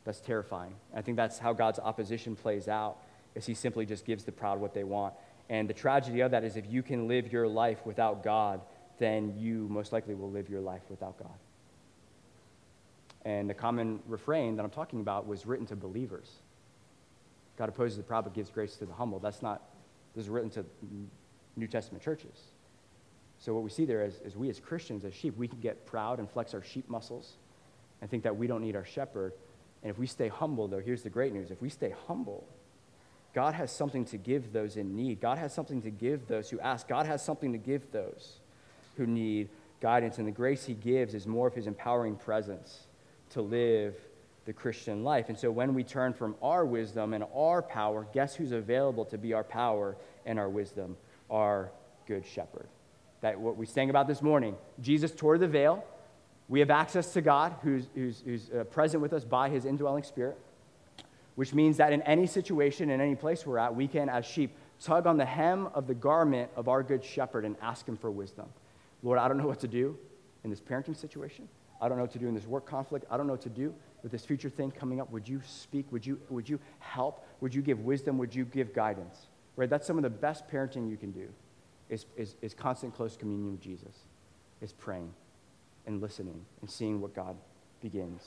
[0.04, 0.74] That's terrifying.
[0.94, 2.98] I think that's how God's opposition plays out,
[3.34, 5.14] is he simply just gives the proud what they want.
[5.48, 8.60] And the tragedy of that is if you can live your life without God,
[9.00, 11.38] then you most likely will live your life without God.
[13.24, 16.30] And the common refrain that I'm talking about was written to believers.
[17.56, 19.18] God opposes the proud but gives grace to the humble.
[19.18, 19.62] That's not,
[20.14, 20.64] this is written to
[21.56, 22.38] New Testament churches.
[23.38, 25.86] So what we see there is, is we as Christians, as sheep, we can get
[25.86, 27.32] proud and flex our sheep muscles
[28.02, 29.32] and think that we don't need our shepherd.
[29.82, 31.50] And if we stay humble, though, here's the great news.
[31.50, 32.46] If we stay humble,
[33.34, 35.20] God has something to give those in need.
[35.22, 36.86] God has something to give those who ask.
[36.86, 38.39] God has something to give those
[38.96, 39.48] who need
[39.80, 40.18] guidance.
[40.18, 42.86] And the grace he gives is more of his empowering presence
[43.30, 43.94] to live
[44.44, 45.28] the Christian life.
[45.28, 49.18] And so when we turn from our wisdom and our power, guess who's available to
[49.18, 50.96] be our power and our wisdom?
[51.30, 51.70] our
[52.06, 52.66] good shepherd.
[53.20, 55.84] That what we sang about this morning, Jesus tore the veil.
[56.48, 60.02] We have access to God who's, who's, who's uh, present with us by his indwelling
[60.02, 60.36] spirit,
[61.36, 64.56] which means that in any situation, in any place we're at, we can, as sheep,
[64.82, 68.10] tug on the hem of the garment of our good shepherd and ask him for
[68.10, 68.46] wisdom.
[69.02, 69.96] Lord, I don't know what to do
[70.44, 71.48] in this parenting situation.
[71.80, 73.06] I don't know what to do in this work conflict.
[73.10, 75.10] I don't know what to do with this future thing coming up.
[75.10, 75.90] Would you speak?
[75.92, 77.26] Would you, would you help?
[77.40, 78.18] Would you give wisdom?
[78.18, 79.28] Would you give guidance?
[79.60, 79.68] right?
[79.68, 81.28] That's some of the best parenting you can do
[81.90, 83.94] is, is, is constant close communion with Jesus,
[84.62, 85.12] is praying
[85.86, 87.36] and listening and seeing what God
[87.82, 88.26] begins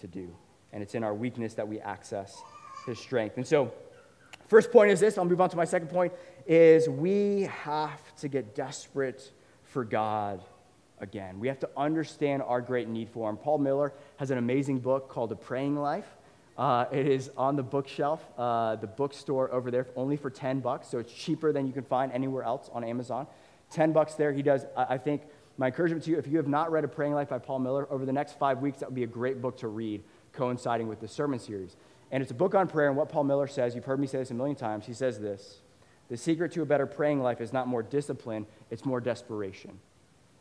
[0.00, 0.34] to do.
[0.72, 2.42] And it's in our weakness that we access
[2.86, 3.36] his strength.
[3.36, 3.72] And so,
[4.48, 6.12] first point is this, I'll move on to my second point,
[6.44, 9.30] is we have to get desperate
[9.78, 10.42] for God
[10.98, 11.38] again.
[11.38, 13.36] We have to understand our great need for him.
[13.36, 16.16] Paul Miller has an amazing book called The Praying Life.
[16.56, 20.88] Uh, it is on the bookshelf, uh, the bookstore over there, only for 10 bucks.
[20.88, 23.28] So it's cheaper than you can find anywhere else on Amazon.
[23.70, 24.32] 10 bucks there.
[24.32, 25.22] He does, I, I think,
[25.58, 27.86] my encouragement to you, if you have not read A Praying Life by Paul Miller,
[27.88, 30.98] over the next five weeks, that would be a great book to read, coinciding with
[30.98, 31.76] the sermon series.
[32.10, 34.18] And it's a book on prayer, and what Paul Miller says, you've heard me say
[34.18, 35.60] this a million times, he says this
[36.08, 39.78] The secret to a better praying life is not more discipline, it's more desperation.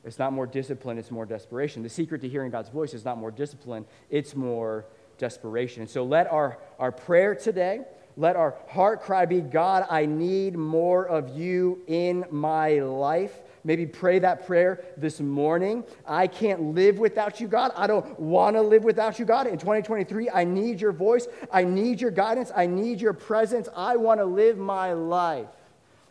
[0.05, 1.83] It's not more discipline, it's more desperation.
[1.83, 4.85] The secret to hearing God's voice is not more discipline, it's more
[5.17, 5.87] desperation.
[5.87, 7.81] So let our, our prayer today,
[8.15, 13.41] let our heart cry be God, I need more of you in my life.
[13.65, 15.83] Maybe pray that prayer this morning.
[16.05, 17.73] I can't live without you, God.
[17.75, 19.45] I don't want to live without you, God.
[19.45, 21.27] In 2023, I need your voice.
[21.51, 22.49] I need your guidance.
[22.55, 23.67] I need your presence.
[23.75, 25.49] I want to live my life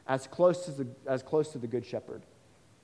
[0.09, 2.23] as close to the, as close to the Good Shepherd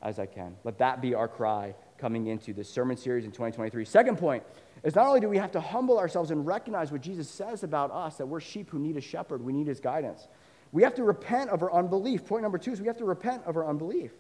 [0.03, 0.57] as I can.
[0.65, 3.85] Let that be our cry coming into this sermon series in 2023.
[3.85, 4.43] Second point
[4.83, 7.93] is not only do we have to humble ourselves and recognize what Jesus says about
[7.93, 10.27] us, that we're sheep who need a shepherd, we need his guidance.
[10.73, 12.27] We have to repent of our unbelief.
[12.27, 14.11] Point number two is we have to repent of our unbelief.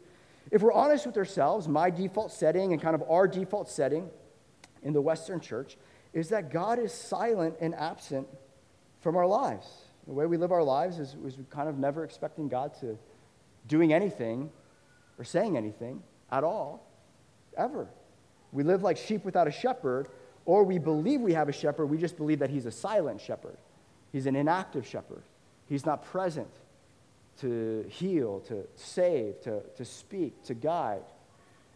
[0.50, 4.10] If we're honest with ourselves, my default setting and kind of our default setting
[4.82, 5.76] in the Western church
[6.12, 8.28] is that God is silent and absent
[9.00, 9.66] from our lives.
[10.06, 12.98] The way we live our lives is, is kind of never expecting God to
[13.68, 14.50] doing anything
[15.18, 16.84] or saying anything at all,
[17.56, 17.88] ever.
[18.50, 20.08] We live like sheep without a shepherd,
[20.44, 23.56] or we believe we have a shepherd, we just believe that he's a silent shepherd.
[24.10, 25.22] He's an inactive shepherd.
[25.66, 26.50] He's not present
[27.40, 31.04] to heal, to save, to, to speak, to guide.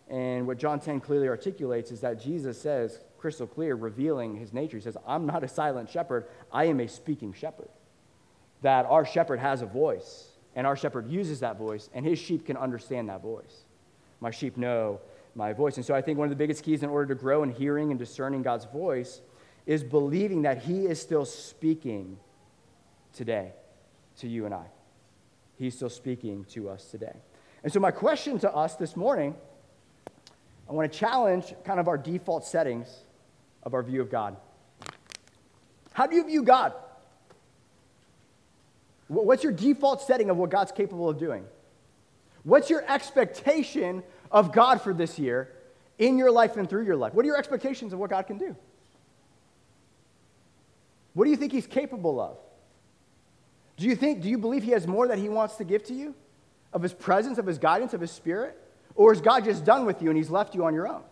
[0.09, 4.77] And what John 10 clearly articulates is that Jesus says, crystal clear, revealing his nature.
[4.77, 7.69] He says, I'm not a silent shepherd, I am a speaking shepherd.
[8.63, 12.47] That our shepherd has a voice, and our shepherd uses that voice, and his sheep
[12.47, 13.65] can understand that voice.
[14.21, 15.01] My sheep know
[15.35, 15.77] my voice.
[15.77, 17.91] And so I think one of the biggest keys in order to grow in hearing
[17.91, 19.21] and discerning God's voice
[19.67, 22.19] is believing that he is still speaking
[23.13, 23.53] today
[24.19, 24.67] to you and I.
[25.59, 27.17] He's still speaking to us today.
[27.63, 29.35] And so, my question to us this morning
[30.69, 33.05] I want to challenge kind of our default settings
[33.63, 34.37] of our view of God.
[35.93, 36.73] How do you view God?
[39.09, 41.45] What's your default setting of what God's capable of doing?
[42.43, 45.53] What's your expectation of God for this year
[45.99, 47.15] in your life and through your life?
[47.15, 48.57] What are your expectations of what God can do?
[51.15, 52.37] What do you think He's capable of?
[53.77, 55.95] Do you think, do you believe He has more that He wants to give to
[55.95, 56.15] you?
[56.73, 58.61] Of His presence, of His guidance, of His Spirit?
[58.95, 61.03] Or is God just done with you and He's left you on your own?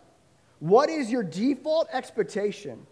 [0.59, 2.85] What is your default expectation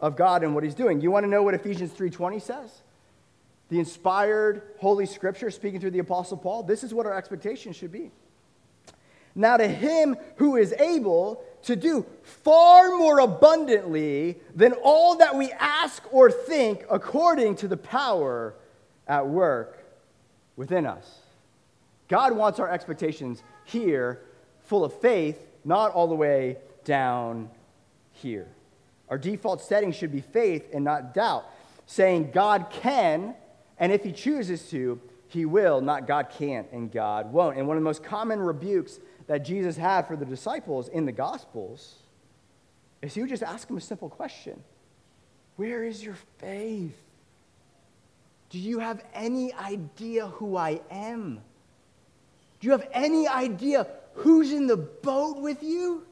[0.00, 1.00] of God and what He's doing?
[1.00, 2.82] You want to know what Ephesians 3:20 says?
[3.70, 6.62] The inspired Holy Scripture speaking through the Apostle Paul.
[6.62, 8.10] This is what our expectation should be.
[9.34, 15.50] Now, to him who is able to do far more abundantly than all that we
[15.52, 18.54] ask or think, according to the power
[19.08, 19.84] at work
[20.56, 21.20] within us.
[22.08, 24.20] God wants our expectations here
[24.60, 27.50] full of faith, not all the way down
[28.12, 28.46] here.
[29.08, 31.44] Our default setting should be faith and not doubt,
[31.86, 33.34] saying God can,
[33.78, 37.56] and if He chooses to, He will, not God can't and God won't.
[37.56, 41.12] And one of the most common rebukes that Jesus had for the disciples in the
[41.12, 41.96] Gospels
[43.02, 44.62] is He would just ask them a simple question
[45.56, 46.96] Where is your faith?
[48.50, 51.40] Do you have any idea who I am?
[52.60, 56.06] Do you have any idea who's in the boat with you?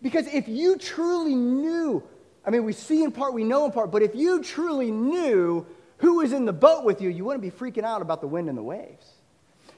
[0.00, 2.02] Because if you truly knew,
[2.44, 5.66] I mean, we see in part, we know in part, but if you truly knew
[5.98, 8.48] who was in the boat with you, you wouldn't be freaking out about the wind
[8.48, 9.06] and the waves.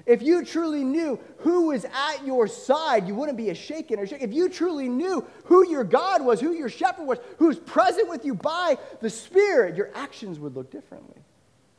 [0.07, 4.07] If you truly knew who was at your side, you wouldn't be a shaken or
[4.07, 4.29] shaken.
[4.29, 8.25] If you truly knew who your God was, who your shepherd was, who's present with
[8.25, 11.17] you by the Spirit, your actions would look differently.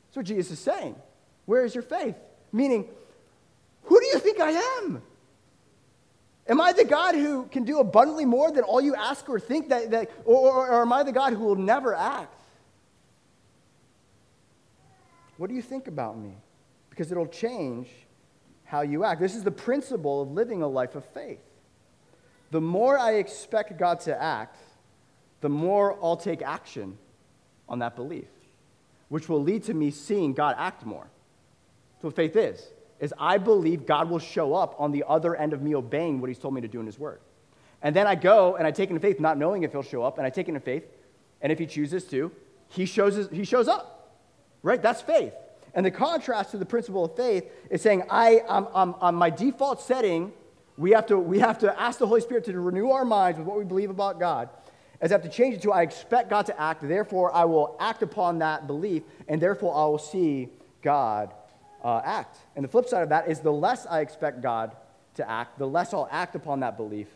[0.08, 0.95] That's what Jesus is saying.
[1.45, 2.15] Where is your faith?
[2.51, 2.88] Meaning,
[3.84, 5.01] who do you think I am?
[6.47, 9.69] Am I the God who can do abundantly more than all you ask or think,
[9.69, 12.40] that, that, or, or, or am I the God who will never act?
[15.41, 16.36] What do you think about me?
[16.91, 17.88] Because it'll change
[18.63, 19.19] how you act.
[19.19, 21.41] This is the principle of living a life of faith.
[22.51, 24.60] The more I expect God to act,
[25.39, 26.95] the more I'll take action
[27.67, 28.27] on that belief,
[29.10, 31.08] which will lead to me seeing God act more.
[31.95, 32.67] That's what faith is
[32.99, 36.27] is I believe God will show up on the other end of me obeying what
[36.27, 37.19] he's told me to do in his word.
[37.82, 40.04] And then I go and I take it in faith, not knowing if he'll show
[40.04, 40.84] up, and I take it in faith,
[41.41, 42.32] and if he chooses to,
[42.67, 44.01] he shows, he shows up.
[44.63, 44.82] Right?
[44.82, 45.34] That's faith.
[45.74, 49.30] And the contrast to the principle of faith is saying, I, I'm, I'm, on my
[49.30, 50.34] default setting,
[50.78, 53.47] we have, to, we have to ask the Holy Spirit to renew our minds with
[53.47, 54.50] what we believe about God.
[55.00, 57.76] As I have to change it to, I expect God to act, therefore I will
[57.80, 60.50] act upon that belief, and therefore I will see
[60.82, 61.34] God
[61.84, 62.38] uh, act.
[62.56, 64.76] And the flip side of that is the less I expect God
[65.15, 67.08] to act, the less I'll act upon that belief,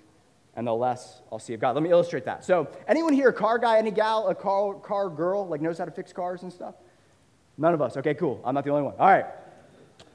[0.56, 1.76] and the less I'll see of God.
[1.76, 2.44] Let me illustrate that.
[2.44, 5.86] So, anyone here a car guy, any gal, a car, car girl, like knows how
[5.86, 6.76] to fix cars and stuff?
[7.58, 7.98] None of us.
[7.98, 8.42] Okay, cool.
[8.44, 8.96] I'm not the only one.
[9.00, 9.26] All right.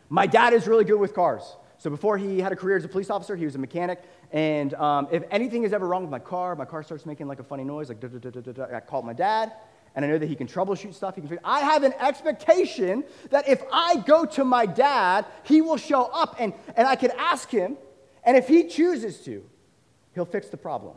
[0.09, 1.57] My dad is really good with cars.
[1.79, 4.03] So before he had a career as a police officer, he was a mechanic.
[4.33, 7.41] And um, if anything is ever wrong with my car, my car starts making like
[7.41, 8.77] a funny noise, like da da da da da.
[8.77, 9.53] I call my dad
[9.95, 11.17] and I know that he can troubleshoot stuff.
[11.17, 11.39] He can.
[11.45, 16.37] I have an expectation that if I go to my dad, he will show up
[16.39, 17.77] and, and I can ask him,
[18.25, 19.45] and if he chooses to,
[20.15, 20.97] he'll fix the problem.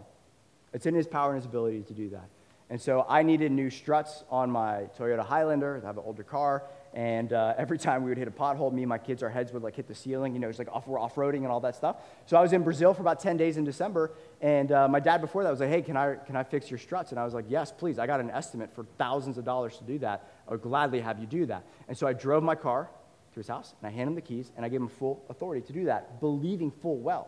[0.74, 2.30] It's in his power and his ability to do that.
[2.74, 5.80] And so I needed new struts on my Toyota Highlander.
[5.84, 6.64] I have an older car,
[6.96, 9.54] And uh, every time we would hit a pothole, me and my kids, our heads
[9.54, 10.34] would like hit the ceiling.
[10.34, 11.98] You know, it's like off, we're off-roading and all that stuff.
[12.26, 15.22] So I was in Brazil for about 10 days in December, and uh, my dad
[15.22, 17.12] before that was like, hey, can I, can I fix your struts?
[17.12, 18.00] And I was like, yes, please.
[18.00, 20.28] I got an estimate for thousands of dollars to do that.
[20.48, 21.68] I would gladly have you do that.
[21.88, 22.90] And so I drove my car
[23.34, 25.62] to his house, and I handed him the keys, and I gave him full authority
[25.68, 27.28] to do that, believing full well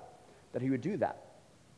[0.53, 1.24] that he would do that.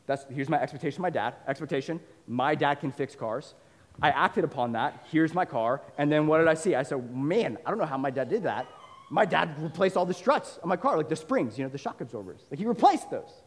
[0.08, 1.34] That's, here's my expectation my dad.
[1.46, 3.54] Expectation, my dad can fix cars.
[4.00, 5.04] I acted upon that.
[5.12, 5.82] Here's my car.
[5.98, 6.74] And then what did I see?
[6.74, 8.66] I said, man, I don't know how my dad did that.
[9.10, 11.78] My dad replaced all the struts on my car, like the springs, you know, the
[11.78, 12.40] shock absorbers.
[12.50, 13.42] Like he replaced those.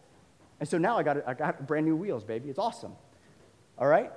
[0.60, 2.50] And so now I got, I got brand new wheels, baby.
[2.50, 2.94] It's awesome.
[3.78, 4.12] All right?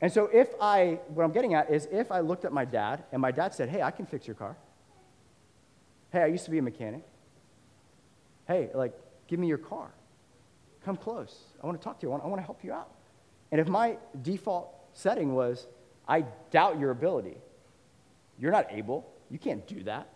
[0.00, 3.04] And so if I, what I'm getting at is if I looked at my dad
[3.12, 4.56] and my dad said, hey, I can fix your car.
[6.10, 7.02] Hey, I used to be a mechanic.
[8.48, 9.92] Hey, like, give me your car.
[10.84, 11.34] Come close.
[11.62, 12.10] I want to talk to you.
[12.10, 12.90] I want, I want to help you out.
[13.50, 15.66] And if my default setting was,
[16.06, 17.36] I doubt your ability.
[18.38, 19.10] You're not able.
[19.30, 20.08] You can't do that.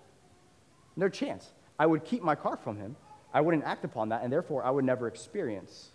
[0.97, 1.51] No chance.
[1.79, 2.97] I would keep my car from him.
[3.33, 5.91] I wouldn't act upon that, and therefore I would never experience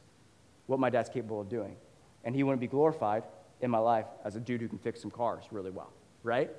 [0.67, 1.75] what my dad's capable of doing.
[2.23, 3.23] And he wouldn't be glorified
[3.61, 5.91] in my life as a dude who can fix some cars really well,
[6.23, 6.49] right?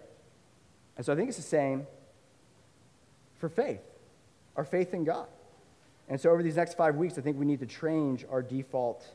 [0.96, 1.86] And so I think it's the same
[3.38, 3.80] for faith,
[4.56, 5.26] our faith in God.
[6.08, 9.06] And so over these next five weeks, I think we need to change our default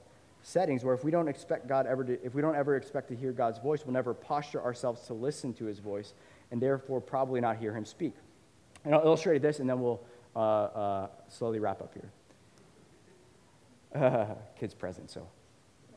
[0.42, 3.16] settings where if we don't expect God ever to, if we don't ever expect to
[3.16, 6.14] hear God's voice, we'll never posture ourselves to listen to his voice
[6.52, 8.14] and therefore probably not hear him speak.
[8.86, 10.02] And I'll illustrate this and then we'll
[10.36, 12.12] uh, uh, slowly wrap up here.
[14.02, 15.28] Uh, kids present, so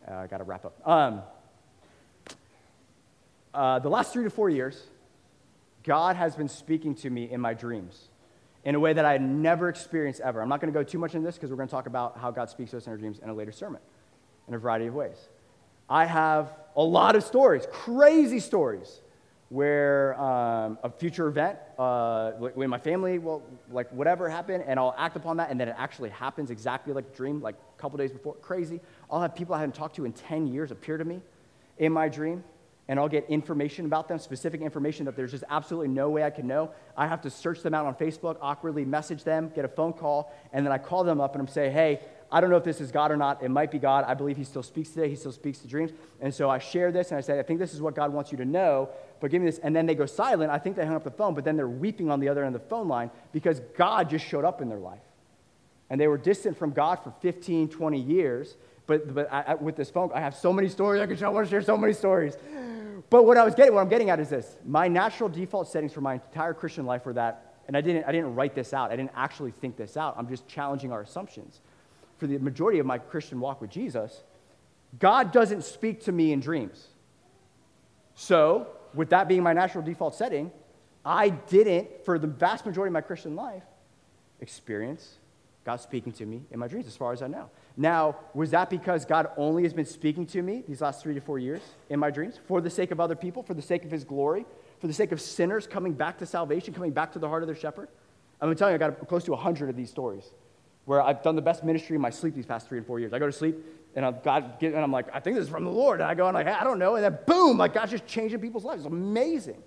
[0.08, 0.86] uh, I got to wrap up.
[0.86, 1.22] Um,
[3.54, 4.82] uh, the last three to four years,
[5.84, 8.08] God has been speaking to me in my dreams
[8.64, 10.40] in a way that I had never experienced ever.
[10.40, 12.18] I'm not going to go too much into this because we're going to talk about
[12.18, 13.80] how God speaks to us in our dreams in a later sermon
[14.48, 15.28] in a variety of ways.
[15.88, 19.00] I have a lot of stories, crazy stories,
[19.48, 24.94] where um, a future event, uh, when my family, well, like whatever happened, and I'll
[24.96, 27.98] act upon that, and then it actually happens exactly like a dream, like a couple
[27.98, 28.34] days before.
[28.36, 28.80] Crazy.
[29.10, 31.20] I'll have people I haven't talked to in 10 years appear to me
[31.76, 32.42] in my dream,
[32.88, 36.30] and I'll get information about them, specific information that there's just absolutely no way I
[36.30, 36.70] can know.
[36.96, 40.32] I have to search them out on Facebook, awkwardly message them, get a phone call,
[40.52, 42.80] and then I call them up and I'm say, hey, I don't know if this
[42.80, 43.42] is God or not.
[43.42, 44.04] It might be God.
[44.08, 45.08] I believe He still speaks today.
[45.08, 45.92] He still speaks to dreams.
[46.20, 48.32] And so I share this and I say, I think this is what God wants
[48.32, 48.88] you to know,
[49.20, 49.58] but give me this.
[49.58, 50.50] And then they go silent.
[50.50, 52.56] I think they hung up the phone, but then they're weeping on the other end
[52.56, 55.02] of the phone line because God just showed up in their life.
[55.90, 58.56] And they were distant from God for 15, 20 years.
[58.92, 61.00] But, but I, with this phone, I have so many stories.
[61.00, 61.28] I can share.
[61.28, 62.36] I want to share so many stories.
[63.10, 65.92] But what I was getting, what I'm getting at is this: my natural default settings
[65.92, 68.90] for my entire Christian life were that, and I didn't, I didn't write this out.
[68.90, 70.14] I didn't actually think this out.
[70.18, 71.60] I'm just challenging our assumptions
[72.22, 74.22] for the majority of my Christian walk with Jesus,
[75.00, 76.86] God doesn't speak to me in dreams.
[78.14, 80.52] So, with that being my natural default setting,
[81.04, 83.64] I didn't, for the vast majority of my Christian life,
[84.40, 85.18] experience
[85.64, 87.50] God speaking to me in my dreams, as far as I know.
[87.76, 91.20] Now, was that because God only has been speaking to me these last three to
[91.20, 93.90] four years in my dreams for the sake of other people, for the sake of
[93.90, 94.44] His glory,
[94.80, 97.46] for the sake of sinners coming back to salvation, coming back to the heart of
[97.46, 97.88] their shepherd?
[98.40, 100.30] I'm telling you, I got close to 100 of these stories
[100.84, 103.12] where I've done the best ministry in my sleep these past three and four years.
[103.12, 103.56] I go to sleep
[103.94, 106.00] and I've got, and I'm like, I think this is from the Lord.
[106.00, 106.96] And I go and like, I don't know.
[106.96, 108.84] And then boom, like God's just changing people's lives.
[108.84, 109.62] It's amazing.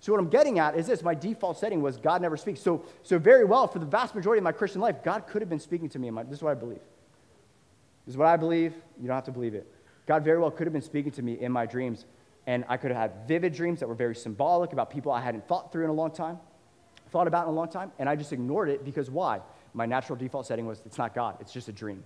[0.00, 2.60] So what I'm getting at is this: my default setting was God never speaks.
[2.60, 5.48] So, so very well, for the vast majority of my Christian life, God could have
[5.48, 6.08] been speaking to me.
[6.08, 6.80] In my, this is what I believe.
[8.06, 8.74] Is what I believe.
[9.00, 9.66] You don't have to believe it.
[10.06, 12.04] God very well could have been speaking to me in my dreams,
[12.46, 15.48] and I could have had vivid dreams that were very symbolic about people I hadn't
[15.48, 16.38] thought through in a long time,
[17.10, 19.40] thought about in a long time, and I just ignored it because why?
[19.76, 22.02] my natural default setting was it's not God, it's just a dream.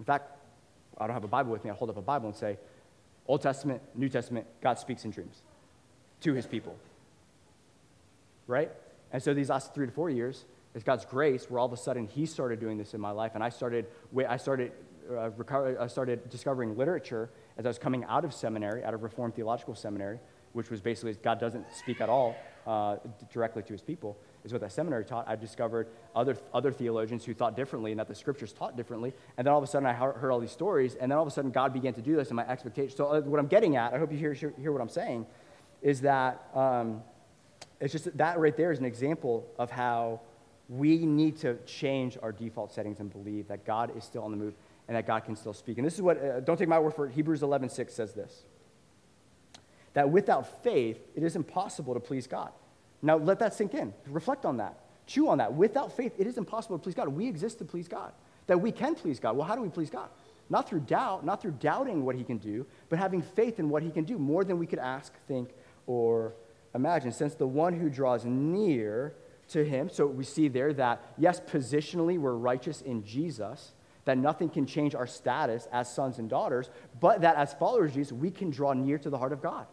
[0.00, 0.32] In fact,
[0.98, 1.70] I don't have a Bible with me.
[1.70, 2.58] I hold up a Bible and say,
[3.28, 5.42] Old Testament, New Testament, God speaks in dreams
[6.22, 6.76] to his people.
[8.48, 8.72] Right?
[9.12, 11.76] And so these last three to four years, it's God's grace where all of a
[11.76, 13.32] sudden he started doing this in my life.
[13.34, 13.86] And I started,
[14.28, 14.72] I started,
[15.10, 15.30] uh,
[15.80, 19.74] I started discovering literature as I was coming out of seminary, out of Reformed Theological
[19.74, 20.18] Seminary,
[20.52, 22.36] which was basically God doesn't speak at all
[22.66, 22.96] uh,
[23.32, 25.26] directly to his people is what that seminary taught.
[25.26, 29.12] I discovered other, other theologians who thought differently and that the scriptures taught differently.
[29.38, 31.28] And then all of a sudden, I heard all these stories, and then all of
[31.28, 32.94] a sudden, God began to do this, and my expectation.
[32.96, 35.26] So, uh, what I'm getting at, I hope you hear, hear what I'm saying,
[35.80, 37.02] is that um,
[37.80, 40.20] it's just that right there is an example of how
[40.68, 44.36] we need to change our default settings and believe that God is still on the
[44.36, 44.54] move
[44.88, 45.78] and that God can still speak.
[45.78, 48.12] And this is what, uh, don't take my word for it, Hebrews 11 6 says
[48.12, 48.44] this
[49.94, 52.50] that without faith, it is impossible to please God.
[53.00, 53.94] Now let that sink in.
[54.08, 54.80] Reflect on that.
[55.06, 55.52] Chew on that.
[55.54, 57.08] Without faith, it is impossible to please God.
[57.08, 58.12] We exist to please God.
[58.46, 59.36] That we can please God.
[59.36, 60.08] Well, how do we please God?
[60.50, 63.82] Not through doubt, not through doubting what he can do, but having faith in what
[63.82, 65.50] he can do more than we could ask, think,
[65.86, 66.34] or
[66.74, 69.14] imagine, since the one who draws near
[69.48, 73.73] to him, so we see there that, yes, positionally we're righteous in Jesus,
[74.04, 77.96] that nothing can change our status as sons and daughters, but that as followers of
[77.96, 79.66] Jesus, we can draw near to the heart of God.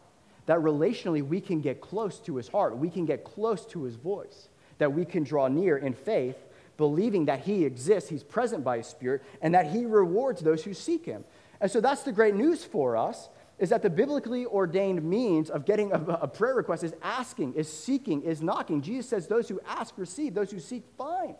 [0.45, 3.95] That relationally we can get close to his heart, we can get close to his
[3.95, 6.37] voice, that we can draw near in faith,
[6.77, 10.73] believing that he exists, he's present by his spirit, and that he rewards those who
[10.73, 11.23] seek him.
[11.59, 13.29] And so that's the great news for us
[13.59, 17.71] is that the biblically ordained means of getting a, a, prayer request is asking, is
[17.71, 18.81] seeking, is knocking.
[18.81, 20.33] Jesus says, Those who ask, receive.
[20.33, 21.35] Those who seek, find.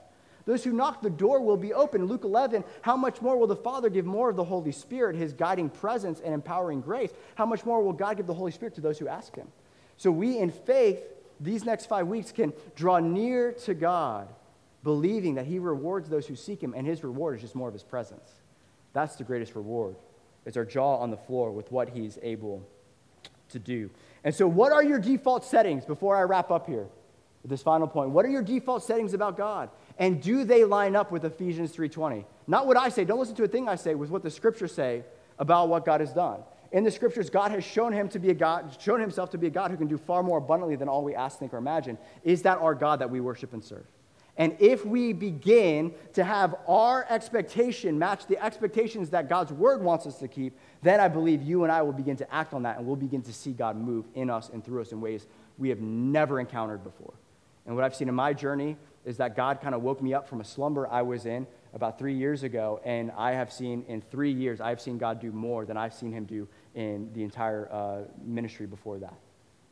[0.46, 2.06] Those who knock, the door will be open.
[2.06, 5.34] Luke 11, how much more will the Father give more of the Holy Spirit, his
[5.34, 7.12] guiding presence and empowering grace?
[7.36, 9.48] How much more will God give the Holy Spirit to those who ask him?
[9.98, 11.04] So we, in faith,
[11.40, 14.28] these next five weeks can draw near to God,
[14.84, 17.74] believing that he rewards those who seek him, and his reward is just more of
[17.74, 18.30] his presence.
[18.94, 19.96] That's the greatest reward.
[20.46, 22.68] It's our jaw on the floor with what he's able
[23.50, 23.90] to do.
[24.24, 26.88] And so, what are your default settings before I wrap up here
[27.44, 28.12] this final point?
[28.12, 29.70] What are your default settings about God?
[30.02, 32.26] And do they line up with Ephesians 3:20?
[32.48, 34.74] Not what I say, don't listen to a thing I say, with what the scriptures
[34.74, 35.04] say
[35.38, 36.40] about what God has done.
[36.72, 39.46] In the scriptures, God has shown him to be a God, shown himself to be
[39.46, 42.00] a God who can do far more abundantly than all we ask, think, or imagine.
[42.24, 43.86] Is that our God that we worship and serve?
[44.38, 50.08] And if we begin to have our expectation match the expectations that God's word wants
[50.08, 52.78] us to keep, then I believe you and I will begin to act on that
[52.80, 55.28] and we'll begin to see God move in us and through us in ways
[55.60, 57.14] we have never encountered before.
[57.68, 60.28] And what I've seen in my journey is that God kind of woke me up
[60.28, 62.82] from a slumber I was in about three years ago.
[62.84, 66.12] And I have seen in three years, I've seen God do more than I've seen
[66.12, 69.16] him do in the entire uh, ministry before that.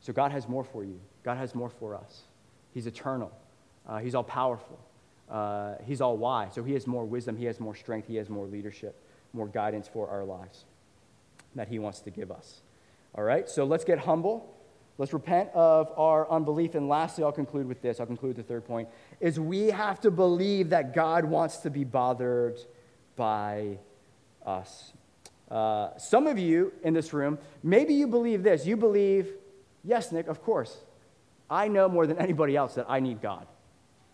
[0.02, 2.22] So God has more for you, God has more for us.
[2.74, 3.32] He's eternal.
[3.88, 4.80] Uh, he's all powerful.
[5.30, 6.54] Uh, he's all wise.
[6.54, 8.96] So he has more wisdom, he has more strength, he has more leadership,
[9.34, 10.66] more guidance for our lives
[11.56, 12.62] that he wants to give us.
[13.16, 14.56] All right, so let's get humble.
[15.00, 16.76] Let's repent of our unbelief.
[16.76, 18.00] And lastly, I'll conclude with this.
[18.00, 18.88] I'll conclude the third point
[19.20, 22.60] is we have to believe that God wants to be bothered
[23.16, 23.80] by
[24.46, 24.94] us.
[25.50, 28.68] Uh, some of you in this room, maybe you believe this.
[28.68, 29.30] You believe,
[29.84, 30.78] yes, Nick, of course.
[31.50, 33.48] I know more than anybody else that I need God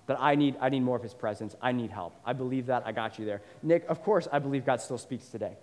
[0.08, 1.56] that I need, I need more of his presence.
[1.62, 2.16] I need help.
[2.26, 2.84] I believe that.
[2.86, 3.42] I got you there.
[3.64, 5.58] Nick, of course, I believe God still speaks today.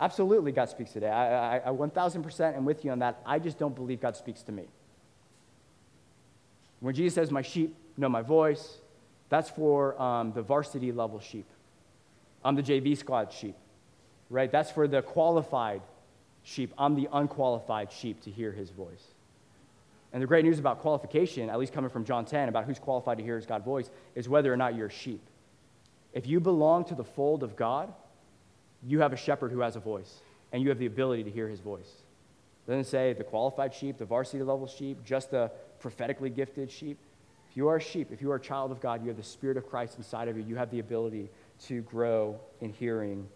[0.00, 1.08] Absolutely, God speaks today.
[1.08, 3.20] I, I, I 1000% am with you on that.
[3.24, 4.64] I just don't believe God speaks to me.
[6.80, 8.78] When Jesus says, My sheep know my voice,
[9.28, 11.46] that's for um, the varsity level sheep.
[12.44, 13.56] I'm the JV squad sheep,
[14.28, 14.50] right?
[14.50, 15.80] That's for the qualified
[16.42, 16.74] sheep.
[16.76, 19.02] I'm the unqualified sheep to hear his voice.
[20.12, 23.18] And the great news about qualification, at least coming from John 10, about who's qualified
[23.18, 25.22] to hear his God's voice, is whether or not you're a sheep.
[26.12, 27.92] If you belong to the fold of God,
[28.86, 30.20] you have a shepherd who has a voice,
[30.52, 31.90] and you have the ability to hear his voice.
[32.66, 36.98] It doesn't say the qualified sheep, the varsity level sheep, just the prophetically gifted sheep.
[37.50, 39.22] If you are a sheep, if you are a child of God, you have the
[39.22, 41.28] Spirit of Christ inside of you, you have the ability
[41.66, 43.28] to grow in hearing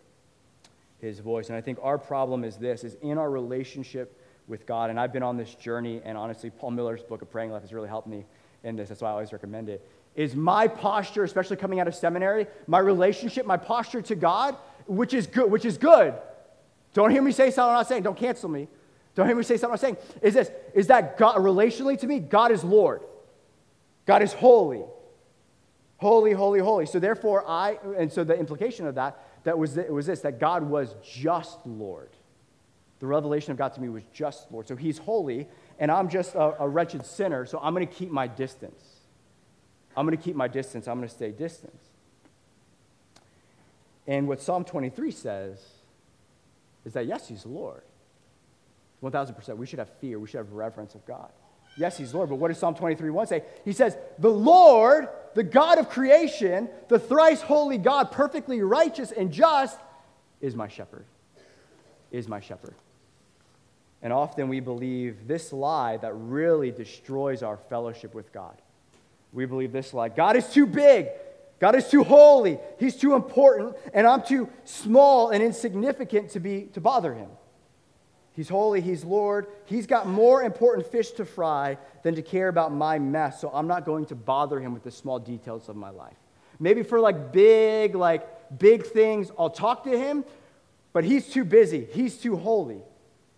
[1.01, 1.49] his voice.
[1.49, 4.19] And I think our problem is this, is in our relationship
[4.49, 4.91] with God.
[4.91, 7.73] And I've been on this journey, and honestly, Paul Miller's book of Praying Life has
[7.73, 8.25] really helped me
[8.65, 8.89] in this.
[8.89, 9.87] That's why I always recommend it.
[10.17, 14.57] Is my posture, especially coming out of seminary, my relationship, my posture to God,
[14.89, 16.15] which is good, which is good.
[16.95, 18.03] Don't hear me say something I'm not saying.
[18.03, 18.69] Don't cancel me.
[19.15, 19.97] Don't hear me say something I'm saying.
[20.23, 23.03] Is this, is that God, relationally to me, God is Lord.
[24.07, 24.85] God is holy.
[25.99, 26.87] Holy, holy, holy.
[26.87, 30.39] So therefore, I, and so the implication of that, that was, it was this, that
[30.39, 32.11] God was just Lord.
[33.01, 34.67] The revelation of God to me was just Lord.
[34.67, 38.11] So he's holy, and I'm just a, a wretched sinner, so I'm going to keep
[38.11, 38.83] my distance.
[39.97, 40.89] I'm going to keep my distance.
[40.89, 41.79] I'm going to stay distant.
[44.09, 45.65] And what Psalm 23 says
[46.85, 47.83] is that, yes, he's Lord.
[49.03, 49.57] 1000%.
[49.57, 50.19] We should have fear.
[50.19, 51.31] We should have reverence of God.
[51.77, 53.45] Yes, he's Lord, but what does Psalm 23 1 say?
[53.65, 59.31] He says, The Lord, the God of creation, the thrice holy God, perfectly righteous and
[59.31, 59.79] just,
[60.41, 61.05] is my shepherd.
[62.11, 62.75] Is my shepherd.
[64.03, 68.61] And often we believe this lie that really destroys our fellowship with God.
[69.33, 71.09] We believe this lie God is too big.
[71.59, 72.59] God is too holy.
[72.79, 73.77] He's too important.
[73.93, 77.29] And I'm too small and insignificant to, be, to bother him.
[78.33, 78.81] He's holy.
[78.81, 79.49] He's Lord.
[79.65, 83.41] He's got more important fish to fry than to care about my mess.
[83.41, 86.17] So I'm not going to bother him with the small details of my life.
[86.61, 90.25] Maybe for like big, like big things, I'll talk to him,
[90.93, 91.89] but he's too busy.
[91.93, 92.81] He's too holy.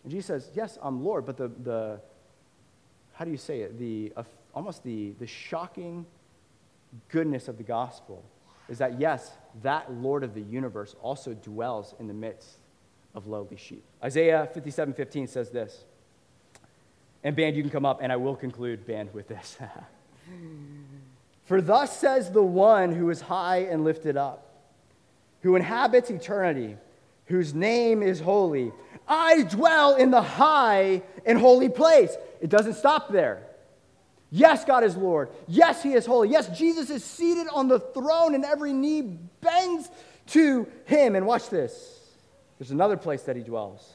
[0.03, 2.01] And Jesus says, Yes, I'm Lord, but the, the
[3.15, 3.79] how do you say it?
[3.79, 4.23] The, uh,
[4.55, 6.07] almost the, the shocking
[7.09, 8.25] goodness of the gospel
[8.69, 9.33] is that, yes,
[9.63, 12.59] that Lord of the universe also dwells in the midst
[13.15, 13.85] of lowly sheep.
[14.03, 15.85] Isaiah 57 15 says this
[17.25, 19.59] And, band, you can come up, and I will conclude, band, with this.
[21.45, 24.47] For thus says the one who is high and lifted up,
[25.43, 26.77] who inhabits eternity,
[27.27, 28.71] whose name is holy.
[29.09, 32.17] I dwell in the high and holy place.
[32.41, 33.50] It doesn't stop there.
[34.31, 35.29] Yes, God is Lord.
[35.49, 36.29] Yes, He is holy.
[36.29, 39.91] Yes, Jesus is seated on the throne, and every knee bends
[40.29, 41.17] to Him.
[41.17, 41.99] And watch this
[42.59, 43.93] there's another place that He dwells.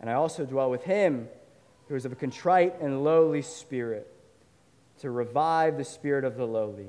[0.00, 1.28] And I also dwell with Him
[1.88, 4.12] who is of a contrite and lowly spirit,
[5.00, 6.88] to revive the spirit of the lowly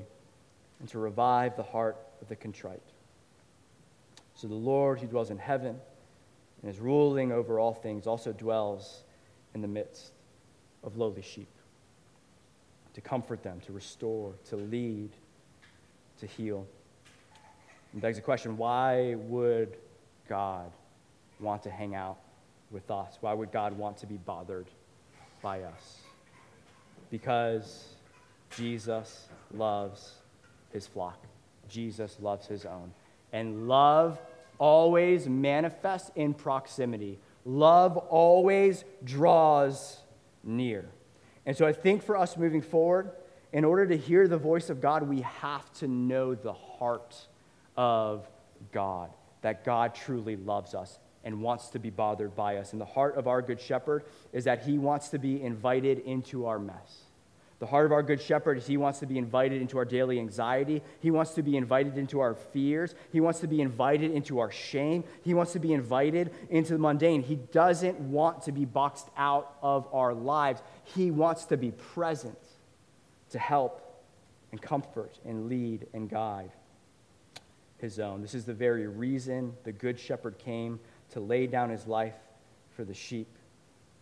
[0.80, 2.82] and to revive the heart of the contrite.
[4.34, 5.78] So the Lord, who dwells in heaven
[6.62, 9.02] and is ruling over all things, also dwells
[9.54, 10.12] in the midst
[10.82, 11.48] of lowly sheep
[12.94, 15.10] to comfort them, to restore, to lead,
[16.20, 16.66] to heal.
[17.92, 19.76] And begs the question why would
[20.28, 20.70] God
[21.40, 22.18] want to hang out
[22.70, 23.18] with us?
[23.20, 24.66] Why would God want to be bothered
[25.42, 25.98] by us?
[27.10, 27.94] Because
[28.56, 30.14] Jesus loves
[30.72, 31.22] his flock,
[31.68, 32.92] Jesus loves his own.
[33.32, 34.18] And love
[34.58, 39.98] always manifests in proximity, love always draws
[40.42, 40.88] near.
[41.48, 43.10] And so I think for us moving forward,
[43.54, 47.16] in order to hear the voice of God, we have to know the heart
[47.74, 48.28] of
[48.70, 49.08] God,
[49.40, 52.72] that God truly loves us and wants to be bothered by us.
[52.72, 56.44] And the heart of our Good Shepherd is that he wants to be invited into
[56.44, 57.04] our mess.
[57.60, 60.20] The heart of our Good Shepherd is He wants to be invited into our daily
[60.20, 60.80] anxiety.
[61.00, 62.94] He wants to be invited into our fears.
[63.10, 65.02] He wants to be invited into our shame.
[65.22, 67.22] He wants to be invited into the mundane.
[67.22, 70.62] He doesn't want to be boxed out of our lives.
[70.84, 72.38] He wants to be present
[73.30, 74.04] to help
[74.52, 76.52] and comfort and lead and guide
[77.78, 78.22] His own.
[78.22, 80.78] This is the very reason the Good Shepherd came
[81.10, 82.14] to lay down His life
[82.70, 83.28] for the sheep,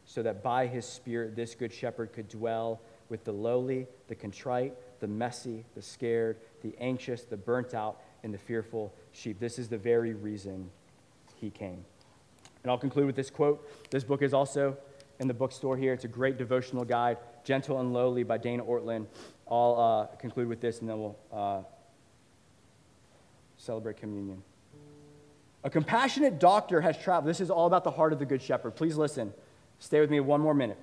[0.05, 4.75] so that by His Spirit, this Good Shepherd could dwell with the lowly, the contrite,
[5.01, 9.39] the messy, the scared, the anxious, the burnt out, and the fearful sheep.
[9.39, 10.71] This is the very reason
[11.37, 11.85] he came.
[12.63, 13.69] And I'll conclude with this quote.
[13.91, 14.77] This book is also
[15.21, 15.93] in the bookstore here.
[15.93, 19.07] It's a great devotional guide, Gentle and Lowly by Dane Ortlund.
[19.49, 21.63] I'll uh, conclude with this and then we'll uh,
[23.57, 24.43] celebrate communion.
[25.63, 27.29] A compassionate doctor has traveled.
[27.29, 28.77] This is all about the heart of the Good Shepherd.
[28.77, 29.33] Please listen.
[29.79, 30.79] Stay with me one more minute.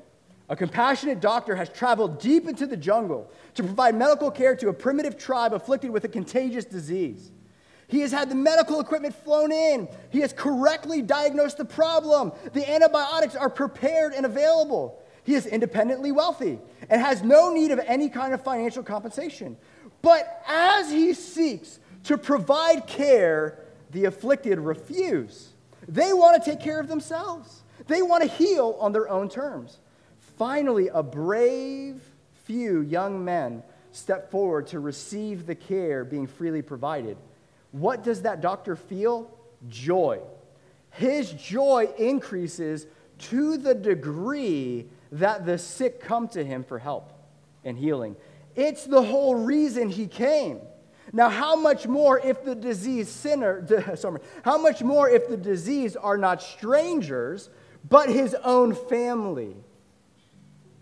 [0.50, 4.74] A compassionate doctor has traveled deep into the jungle to provide medical care to a
[4.74, 7.32] primitive tribe afflicted with a contagious disease.
[7.88, 9.88] He has had the medical equipment flown in.
[10.10, 12.32] He has correctly diagnosed the problem.
[12.54, 15.02] The antibiotics are prepared and available.
[15.24, 19.58] He is independently wealthy and has no need of any kind of financial compensation.
[20.02, 23.60] But as he seeks to provide care,
[23.92, 25.50] the afflicted refuse.
[25.88, 29.80] They want to take care of themselves, they want to heal on their own terms.
[30.38, 32.02] Finally, a brave
[32.46, 37.18] few young men step forward to receive the care being freely provided.
[37.72, 39.32] What does that doctor feel?
[39.70, 40.20] Joy.
[40.92, 42.88] His joy increases
[43.20, 47.12] to the degree that the sick come to him for help
[47.64, 48.16] and healing.
[48.56, 50.60] It's the whole reason he came.
[51.12, 53.66] Now, how much more if the disease sinner,
[53.96, 57.50] sorry, how much more if the disease are not strangers,
[57.88, 59.56] but his own family?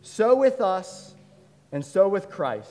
[0.01, 1.15] So with us,
[1.71, 2.69] and so with Christ.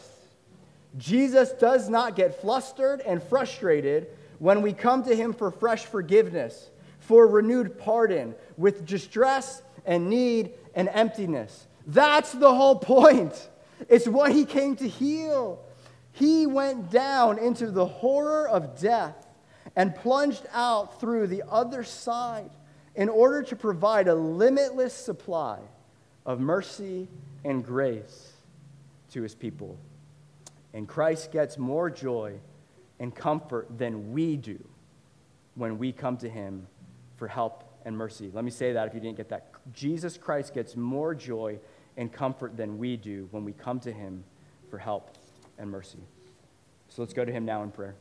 [0.96, 4.08] Jesus does not get flustered and frustrated
[4.38, 10.52] when we come to him for fresh forgiveness, for renewed pardon, with distress and need
[10.74, 11.66] and emptiness.
[11.86, 13.48] That's the whole point.
[13.88, 15.64] It's what he came to heal.
[16.12, 19.26] He went down into the horror of death
[19.76, 22.50] and plunged out through the other side
[22.96, 25.60] in order to provide a limitless supply
[26.30, 27.08] of mercy
[27.44, 28.34] and grace
[29.10, 29.76] to his people.
[30.72, 32.38] And Christ gets more joy
[33.00, 34.62] and comfort than we do
[35.56, 36.68] when we come to him
[37.16, 38.30] for help and mercy.
[38.32, 39.50] Let me say that if you didn't get that.
[39.72, 41.58] Jesus Christ gets more joy
[41.96, 44.22] and comfort than we do when we come to him
[44.70, 45.10] for help
[45.58, 45.98] and mercy.
[46.90, 47.96] So let's go to him now in prayer.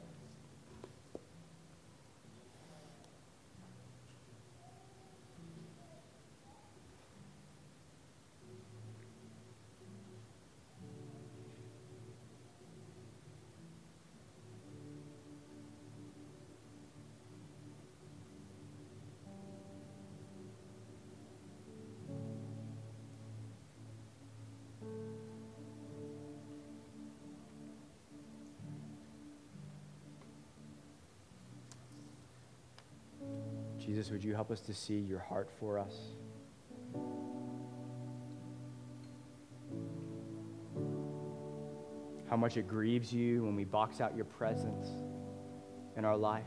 [34.12, 35.96] Would you help us to see your heart for us?
[42.30, 44.88] How much it grieves you when we box out your presence
[46.00, 46.46] in our life.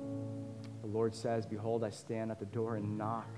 [0.00, 3.28] The Lord says, Behold, I stand at the door and knock.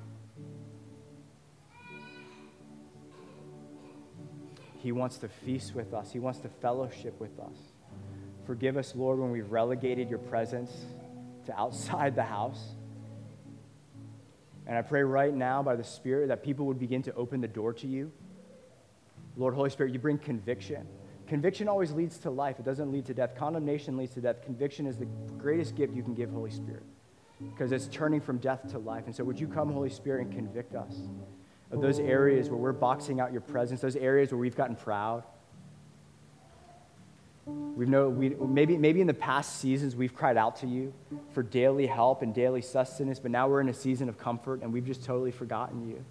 [4.78, 7.56] He wants to feast with us, He wants to fellowship with us.
[8.46, 10.70] Forgive us, Lord, when we've relegated your presence
[11.48, 12.62] to outside the house.
[14.66, 17.48] And I pray right now by the Spirit that people would begin to open the
[17.48, 18.12] door to you.
[19.36, 20.86] Lord, Holy Spirit, you bring conviction.
[21.26, 23.34] Conviction always leads to life, it doesn't lead to death.
[23.34, 24.42] Condemnation leads to death.
[24.42, 25.06] Conviction is the
[25.38, 26.84] greatest gift you can give, Holy Spirit,
[27.40, 29.04] because it's turning from death to life.
[29.06, 30.96] And so, would you come, Holy Spirit, and convict us
[31.70, 35.24] of those areas where we're boxing out your presence, those areas where we've gotten proud?
[37.78, 40.92] We've know, we, maybe, maybe in the past seasons we've cried out to you
[41.32, 44.72] for daily help and daily sustenance, but now we're in a season of comfort and
[44.72, 46.04] we've just totally forgotten you.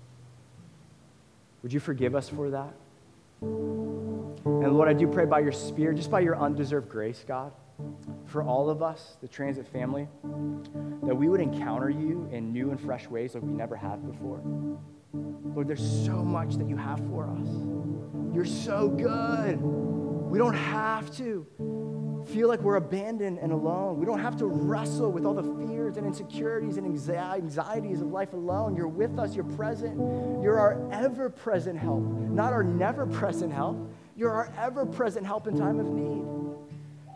[1.64, 2.74] Would you forgive us for that?
[3.42, 7.52] And Lord, I do pray by your Spirit, just by your undeserved grace, God,
[8.28, 10.08] for all of us, the transit family,
[11.04, 14.42] that we would encounter you in new and fresh ways like we never have before.
[15.14, 17.48] Lord, there's so much that you have for us.
[18.34, 19.60] You're so good.
[19.62, 21.46] We don't have to
[22.28, 23.98] feel like we're abandoned and alone.
[24.00, 28.34] We don't have to wrestle with all the fears and insecurities and anxieties of life
[28.34, 28.76] alone.
[28.76, 29.98] You're with us, you're present.
[30.44, 33.78] You're our ever present help, not our never present help.
[34.16, 36.26] You're our ever present help in time of need.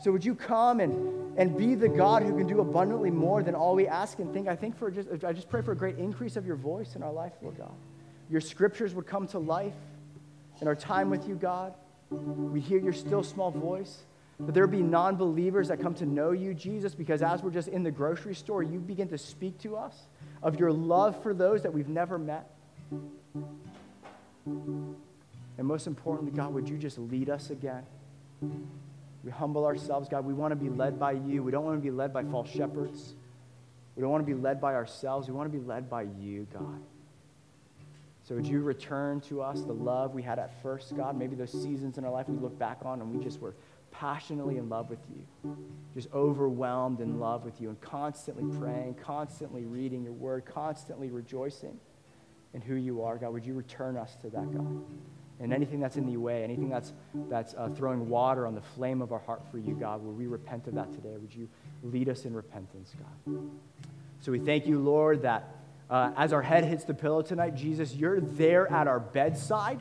[0.01, 3.55] So would you come and, and be the God who can do abundantly more than
[3.55, 4.47] all we ask and think?
[4.47, 7.03] I think for just I just pray for a great increase of your voice in
[7.03, 7.73] our life, Lord God.
[8.29, 9.73] Your scriptures would come to life
[10.61, 11.73] in our time with you, God.
[12.09, 14.03] We hear your still small voice.
[14.39, 17.67] But there be non believers that come to know you, Jesus, because as we're just
[17.67, 19.95] in the grocery store, you begin to speak to us
[20.41, 22.49] of your love for those that we've never met.
[24.45, 24.97] And
[25.67, 27.83] most importantly, God, would you just lead us again?
[29.23, 30.25] We humble ourselves, God.
[30.25, 31.43] We want to be led by you.
[31.43, 33.13] We don't want to be led by false shepherds.
[33.95, 35.27] We don't want to be led by ourselves.
[35.27, 36.81] We want to be led by you, God.
[38.23, 41.17] So would you return to us the love we had at first, God?
[41.17, 43.55] Maybe those seasons in our life we look back on and we just were
[43.91, 45.57] passionately in love with you,
[45.93, 51.77] just overwhelmed in love with you, and constantly praying, constantly reading your word, constantly rejoicing
[52.53, 53.33] in who you are, God.
[53.33, 54.81] Would you return us to that, God?
[55.41, 56.93] And anything that's in the way, anything that's,
[57.27, 60.27] that's uh, throwing water on the flame of our heart for you, God, will we
[60.27, 61.15] repent of that today?
[61.17, 61.49] Would you
[61.81, 62.93] lead us in repentance,
[63.25, 63.41] God?
[64.19, 65.55] So we thank you, Lord, that
[65.89, 69.79] uh, as our head hits the pillow tonight, Jesus, you're there at our bedside.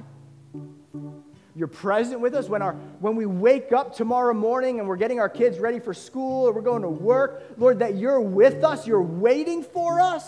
[1.55, 5.21] You're present with us when, our, when we wake up tomorrow morning and we're getting
[5.21, 7.43] our kids ready for school or we're going to work.
[7.59, 10.27] Lord, that you're with us, you're waiting for us.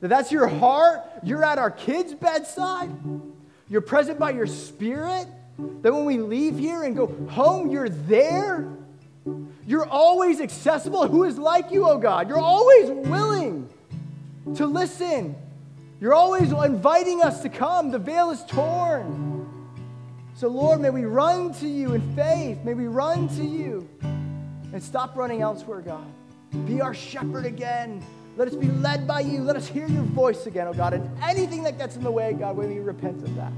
[0.00, 1.00] That that's your heart.
[1.24, 2.90] You're at our kids' bedside.
[3.70, 5.26] You're present by your spirit.
[5.82, 8.68] That when we leave here and go home, you're there.
[9.66, 11.06] You're always accessible.
[11.08, 12.28] Who is like you, oh God?
[12.28, 13.68] You're always willing
[14.54, 15.34] to listen.
[16.00, 17.90] You're always inviting us to come.
[17.90, 19.46] The veil is torn.
[20.36, 22.58] So, Lord, may we run to you in faith.
[22.62, 23.88] May we run to you
[24.72, 26.06] and stop running elsewhere, God.
[26.66, 28.04] Be our shepherd again.
[28.38, 29.42] Let us be led by you.
[29.42, 30.92] Let us hear your voice again, oh God.
[30.92, 33.52] And anything that gets in the way, God, we repent of that.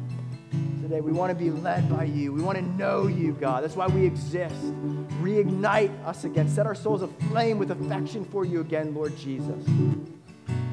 [0.81, 2.33] Today, we want to be led by you.
[2.33, 3.63] We want to know you, God.
[3.63, 4.55] That's why we exist.
[5.21, 6.49] Reignite us again.
[6.49, 9.63] Set our souls aflame with affection for you again, Lord Jesus.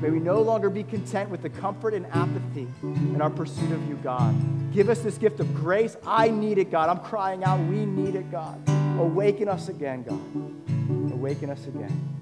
[0.02, 3.90] May we no longer be content with the comfort and apathy in our pursuit of
[3.90, 4.34] you, God.
[4.72, 5.98] Give us this gift of grace.
[6.06, 6.88] I need it, God.
[6.88, 7.60] I'm crying out.
[7.68, 8.58] We need it, God.
[9.00, 11.12] Awaken us again, God.
[11.12, 12.18] Awaken us again.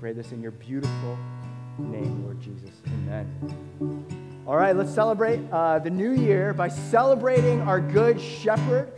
[0.00, 1.18] Pray this in your beautiful
[1.76, 2.70] name, Lord Jesus.
[2.86, 4.46] Amen.
[4.46, 8.90] All right, let's celebrate uh, the new year by celebrating our good shepherd,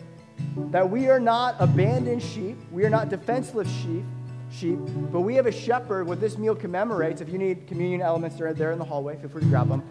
[0.71, 4.05] that we are not abandoned sheep, we are not defenseless sheep
[4.53, 4.79] sheep.
[5.11, 7.21] But we have a shepherd, what this meal commemorates.
[7.21, 9.17] If you need communion elements, they're there in the hallway.
[9.17, 9.83] Feel free to grab them.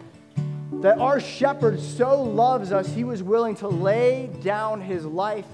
[0.80, 5.44] That our shepherd so loves us, he was willing to lay down his life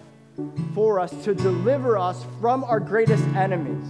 [0.75, 3.87] for us to deliver us from our greatest enemies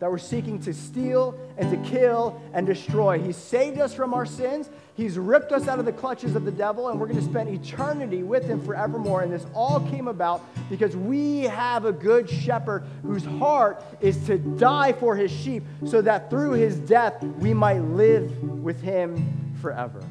[0.00, 3.20] that were seeking to steal and to kill and destroy.
[3.20, 4.70] He saved us from our sins.
[4.94, 7.50] He's ripped us out of the clutches of the devil, and we're going to spend
[7.50, 9.22] eternity with him forevermore.
[9.22, 14.38] And this all came about because we have a good shepherd whose heart is to
[14.38, 20.02] die for his sheep so that through his death we might live with him forever.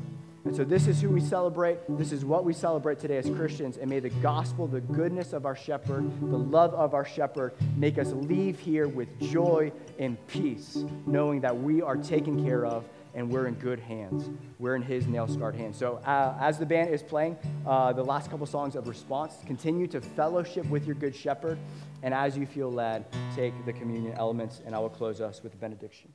[0.49, 1.77] And so, this is who we celebrate.
[1.87, 3.77] This is what we celebrate today as Christians.
[3.77, 7.99] And may the gospel, the goodness of our shepherd, the love of our shepherd, make
[7.99, 12.83] us leave here with joy and peace, knowing that we are taken care of
[13.13, 14.27] and we're in good hands.
[14.57, 15.77] We're in His nail scarred hands.
[15.77, 17.37] So, uh, as the band is playing
[17.67, 21.59] uh, the last couple songs of response, continue to fellowship with your Good Shepherd.
[22.01, 25.53] And as you feel led, take the communion elements, and I will close us with
[25.53, 26.11] a benediction.